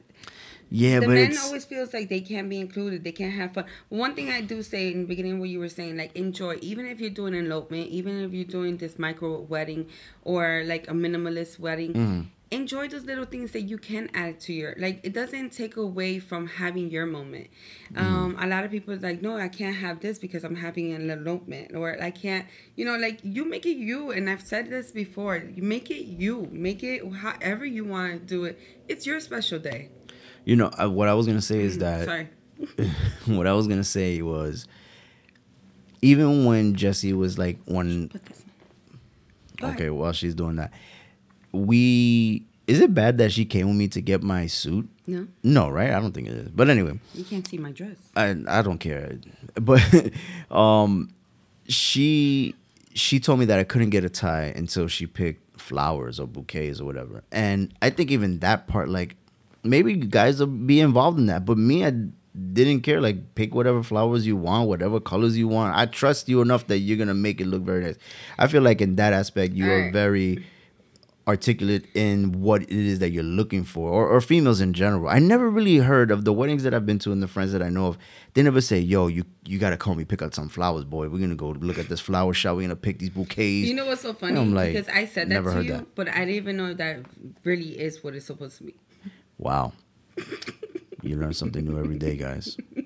Yeah, 0.69 0.99
but 0.99 1.01
the 1.01 1.07
but 1.07 1.15
men 1.15 1.37
always 1.37 1.65
feels 1.65 1.93
like 1.93 2.09
they 2.09 2.21
can't 2.21 2.49
be 2.49 2.59
included. 2.59 3.03
They 3.03 3.11
can't 3.11 3.33
have 3.33 3.53
fun. 3.53 3.65
One 3.89 4.15
thing 4.15 4.29
I 4.31 4.41
do 4.41 4.63
say 4.63 4.91
in 4.91 5.01
the 5.01 5.07
beginning, 5.07 5.39
what 5.39 5.49
you 5.49 5.59
were 5.59 5.69
saying, 5.69 5.97
like 5.97 6.15
enjoy, 6.15 6.57
even 6.61 6.87
if 6.87 6.99
you're 6.99 7.09
doing 7.11 7.35
elopement, 7.35 7.87
even 7.89 8.19
if 8.23 8.33
you're 8.33 8.45
doing 8.45 8.77
this 8.77 8.97
micro 8.97 9.41
wedding 9.41 9.87
or 10.23 10.63
like 10.65 10.87
a 10.87 10.93
minimalist 10.93 11.59
wedding, 11.59 11.93
Mm-hmm. 11.93 12.21
Enjoy 12.53 12.87
those 12.87 13.05
little 13.05 13.25
things 13.25 13.51
that 13.51 13.61
you 13.61 13.77
can 13.77 14.09
add 14.13 14.39
to 14.39 14.53
your 14.53 14.75
like 14.77 14.99
it 15.03 15.13
doesn't 15.13 15.51
take 15.51 15.75
away 15.75 16.19
from 16.19 16.47
having 16.47 16.89
your 16.89 17.05
moment. 17.05 17.47
Um 17.95 18.35
a 18.39 18.47
lot 18.47 18.63
of 18.63 18.71
people 18.71 18.95
like 18.95 19.21
no 19.21 19.37
i 19.37 19.47
can't 19.47 19.75
have 19.75 19.99
this 19.99 20.19
because 20.19 20.43
i'm 20.43 20.55
having 20.55 20.91
an 20.93 21.09
elopement 21.09 21.75
or 21.75 22.01
i 22.01 22.11
can't 22.11 22.45
you 22.75 22.85
know 22.85 22.97
like 22.97 23.19
you 23.23 23.45
make 23.45 23.65
it 23.65 23.77
you 23.77 24.11
and 24.11 24.29
i've 24.29 24.41
said 24.41 24.69
this 24.69 24.91
before 24.91 25.37
you 25.37 25.61
make 25.61 25.91
it 25.91 26.05
you 26.05 26.47
make 26.51 26.83
it 26.83 27.01
however 27.13 27.65
you 27.65 27.85
want 27.85 28.13
to 28.13 28.19
do 28.19 28.45
it. 28.45 28.59
It's 28.87 29.05
your 29.05 29.19
special 29.19 29.59
day. 29.59 29.89
You 30.45 30.55
know 30.55 30.69
uh, 30.79 30.89
what 30.89 31.07
I 31.07 31.13
was 31.13 31.25
gonna 31.27 31.41
say 31.41 31.61
is 31.61 31.77
that 31.79 32.05
sorry. 32.05 32.29
what 33.25 33.47
I 33.47 33.53
was 33.53 33.67
gonna 33.67 33.83
say 33.83 34.21
was 34.21 34.67
even 36.01 36.45
when 36.45 36.75
Jesse 36.75 37.13
was 37.13 37.37
like 37.37 37.57
when 37.65 38.09
put 38.09 38.25
this 38.25 38.43
Go 39.57 39.67
okay 39.67 39.89
while 39.89 40.13
she's 40.13 40.35
doing 40.35 40.57
that 40.57 40.73
we 41.53 42.45
is 42.67 42.79
it 42.79 42.93
bad 42.93 43.17
that 43.17 43.31
she 43.31 43.45
came 43.45 43.67
with 43.67 43.75
me 43.75 43.87
to 43.89 44.01
get 44.01 44.23
my 44.23 44.47
suit? 44.47 44.89
No. 45.05 45.27
No 45.43 45.69
right? 45.69 45.91
I 45.91 45.99
don't 45.99 46.13
think 46.13 46.27
it 46.27 46.33
is. 46.33 46.49
But 46.49 46.69
anyway. 46.69 46.99
You 47.13 47.23
can't 47.23 47.47
see 47.47 47.57
my 47.57 47.71
dress. 47.71 47.97
I 48.15 48.35
I 48.47 48.61
don't 48.61 48.79
care, 48.79 49.17
but 49.55 49.81
um, 50.51 51.13
she 51.67 52.55
she 52.93 53.19
told 53.19 53.39
me 53.39 53.45
that 53.45 53.59
I 53.59 53.63
couldn't 53.63 53.89
get 53.89 54.03
a 54.03 54.09
tie 54.09 54.53
until 54.55 54.87
she 54.87 55.07
picked 55.07 55.59
flowers 55.59 56.19
or 56.19 56.27
bouquets 56.27 56.79
or 56.79 56.85
whatever, 56.85 57.23
and 57.31 57.73
I 57.81 57.89
think 57.89 58.11
even 58.11 58.39
that 58.39 58.67
part, 58.67 58.89
like 58.89 59.15
maybe 59.63 59.95
guys 59.95 60.39
will 60.39 60.47
be 60.47 60.79
involved 60.79 61.17
in 61.19 61.25
that, 61.27 61.45
but 61.45 61.57
me, 61.57 61.85
I 61.85 61.93
didn't 62.53 62.81
care. 62.81 63.01
Like 63.01 63.35
pick 63.35 63.53
whatever 63.53 63.83
flowers 63.83 64.25
you 64.25 64.35
want, 64.35 64.67
whatever 64.67 64.99
colors 64.99 65.37
you 65.37 65.47
want. 65.47 65.75
I 65.75 65.85
trust 65.85 66.29
you 66.29 66.41
enough 66.41 66.67
that 66.67 66.79
you're 66.79 66.97
gonna 66.97 67.13
make 67.13 67.41
it 67.41 67.47
look 67.47 67.63
very 67.63 67.83
nice. 67.83 67.97
I 68.39 68.47
feel 68.47 68.61
like 68.61 68.81
in 68.81 68.95
that 68.95 69.13
aspect, 69.13 69.53
you 69.53 69.69
are 69.69 69.75
Alright. 69.75 69.93
very 69.93 70.45
articulate 71.27 71.85
in 71.95 72.41
what 72.41 72.63
it 72.63 72.69
is 72.71 72.99
that 72.99 73.11
you're 73.11 73.23
looking 73.23 73.63
for, 73.63 73.89
or, 73.89 74.07
or 74.07 74.19
females 74.19 74.59
in 74.59 74.73
general. 74.73 75.07
I 75.07 75.19
never 75.19 75.49
really 75.49 75.77
heard 75.77 76.11
of 76.11 76.25
the 76.25 76.33
weddings 76.33 76.63
that 76.63 76.73
I've 76.73 76.85
been 76.85 76.99
to 76.99 77.11
and 77.11 77.23
the 77.23 77.27
friends 77.27 77.51
that 77.53 77.61
I 77.61 77.69
know 77.69 77.87
of. 77.87 77.97
They 78.33 78.43
never 78.43 78.59
say, 78.61 78.79
"Yo, 78.79 79.07
you 79.07 79.23
you 79.45 79.59
gotta 79.59 79.77
call 79.77 79.95
me 79.95 80.03
pick 80.05 80.21
out 80.21 80.33
some 80.35 80.49
flowers, 80.49 80.83
boy. 80.83 81.07
We're 81.09 81.19
gonna 81.19 81.35
go 81.35 81.49
look 81.49 81.77
at 81.77 81.87
this 81.89 81.99
flower 82.01 82.33
shop. 82.33 82.57
We're 82.57 82.63
gonna 82.63 82.75
pick 82.75 82.99
these 82.99 83.09
bouquets." 83.09 83.67
you 83.67 83.73
know 83.73 83.85
what's 83.85 84.01
so 84.01 84.13
funny 84.13 84.39
I'm 84.39 84.53
like, 84.53 84.73
because 84.73 84.89
i 84.89 85.05
said 85.05 85.29
that 85.29 85.33
never 85.33 85.49
to 85.49 85.55
heard 85.57 85.65
you 85.65 85.71
that. 85.73 85.95
but 85.95 86.07
i 86.09 86.19
didn't 86.19 86.35
even 86.35 86.57
know 86.57 86.73
that 86.73 86.99
really 87.43 87.79
is 87.79 88.03
what 88.03 88.15
it's 88.15 88.25
supposed 88.25 88.57
to 88.57 88.63
be 88.65 88.75
wow, 89.37 89.73
you 91.01 91.15
learn 91.17 91.33
something 91.33 91.65
new 91.65 91.77
every 91.77 91.97
day, 91.97 92.15
guys. 92.15 92.57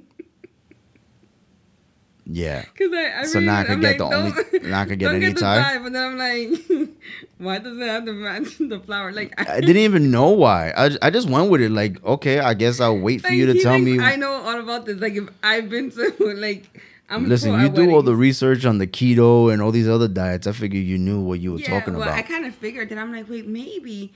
Yeah. 2.30 2.66
Because 2.74 2.94
I, 2.94 3.20
I 3.20 3.24
So 3.24 3.40
now 3.42 3.60
I 3.60 3.63
could 3.63 3.82
get 3.82 3.88
like, 3.88 3.98
the 3.98 4.16
only- 4.16 4.70
now 4.70 4.82
I 4.82 4.86
could 4.86 5.00
get 5.00 5.13
any 5.13 5.32
the 5.32 5.40
tie? 5.40 5.78
But 5.78 5.94
then 5.94 6.12
I'm 6.12 6.18
like, 6.18 6.90
why 7.38 7.58
does 7.60 7.78
it 7.78 7.88
have 7.88 8.06
to 8.06 8.13
match 8.13 8.58
the 8.58 8.80
flower? 8.80 9.12
Like 9.12 9.34
I 9.40 9.62
didn't 9.62 9.78
even 9.78 10.12
know 10.12 10.30
why. 10.30 10.72
I, 10.76 10.92
I 11.02 11.10
just 11.10 11.30
went 11.30 11.50
with 11.50 11.62
it. 11.62 11.72
Like, 11.72 12.04
okay, 12.04 12.40
I 12.40 12.54
guess 12.54 12.80
I'll 12.80 13.00
wait 13.00 13.22
for 13.22 13.30
like, 13.30 13.38
you 13.38 13.46
to 13.54 13.60
tell 13.62 13.80
me. 13.80 14.00
I 14.00 14.16
know 14.16 14.32
all 14.32 14.60
about 14.60 14.86
this. 14.86 15.00
Like 15.00 15.13
if 15.13 15.30
I've 15.44 15.70
been 15.70 15.90
to 15.92 16.13
like, 16.38 16.66
I'm 17.10 17.30
Listen, 17.30 17.52
cool 17.52 17.62
you 17.62 17.70
do 17.70 17.96
all 17.96 18.02
the 18.02 18.16
research 18.16 18.66
on 18.66 18.80
the 18.80 18.88
keto 18.88 19.52
and 19.52 19.62
all 19.62 19.72
these 19.72 19.88
other 19.88 20.10
diets. 20.10 20.46
I 20.46 20.52
figured 20.52 20.84
you 20.84 20.98
knew 20.98 21.22
what 21.22 21.40
you 21.40 21.54
were 21.54 21.60
yeah, 21.60 21.80
talking 21.80 21.94
well, 21.94 22.04
about. 22.04 22.18
I 22.18 22.22
kind 22.22 22.46
of 22.46 22.54
figured 22.54 22.90
that 22.90 22.98
I'm 22.98 23.13
like, 23.13 23.30
wait, 23.30 23.48
maybe 23.48 24.13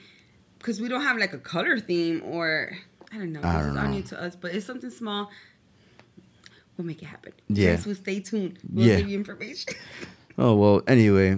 because 0.58 0.82
we 0.82 0.90
don't 0.90 1.02
have 1.02 1.18
like 1.18 1.34
a 1.34 1.40
color 1.40 1.80
theme 1.80 2.22
or 2.26 2.78
I 3.12 3.18
don't 3.18 3.32
know. 3.32 3.42
I 3.44 3.54
this 3.54 3.62
don't 3.62 3.72
is 3.72 3.78
all 3.78 3.84
know. 3.84 3.90
new 3.92 4.04
to 4.04 4.22
us, 4.22 4.36
but 4.36 4.54
it's 4.54 4.66
something 4.66 4.90
small. 4.90 5.30
We'll 6.82 6.88
make 6.88 7.04
it 7.04 7.06
happen. 7.06 7.34
Yeah. 7.48 7.76
Guys, 7.76 7.86
will 7.86 7.94
stay 7.94 8.22
tuned. 8.22 8.58
We'll 8.68 8.88
Yeah. 8.88 8.98
give 8.98 9.10
you 9.10 9.18
information. 9.20 9.74
Oh 10.38 10.56
well. 10.56 10.82
Anyway, 10.88 11.38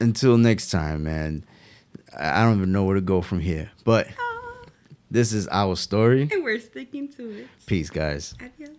until 0.00 0.36
next 0.36 0.70
time, 0.70 1.04
man. 1.04 1.44
I 2.18 2.40
I 2.40 2.44
don't 2.44 2.56
even 2.58 2.72
know 2.72 2.84
where 2.84 2.96
to 2.96 3.00
go 3.00 3.22
from 3.22 3.38
here. 3.40 3.70
But 3.84 4.08
ah. 4.18 4.66
this 5.10 5.32
is 5.32 5.48
our 5.48 5.76
story. 5.76 6.28
and 6.30 6.42
we're 6.44 6.58
sticking 6.60 7.08
to 7.12 7.30
it. 7.38 7.46
Peace, 7.64 7.88
guys. 7.88 8.34
Adios. 8.42 8.76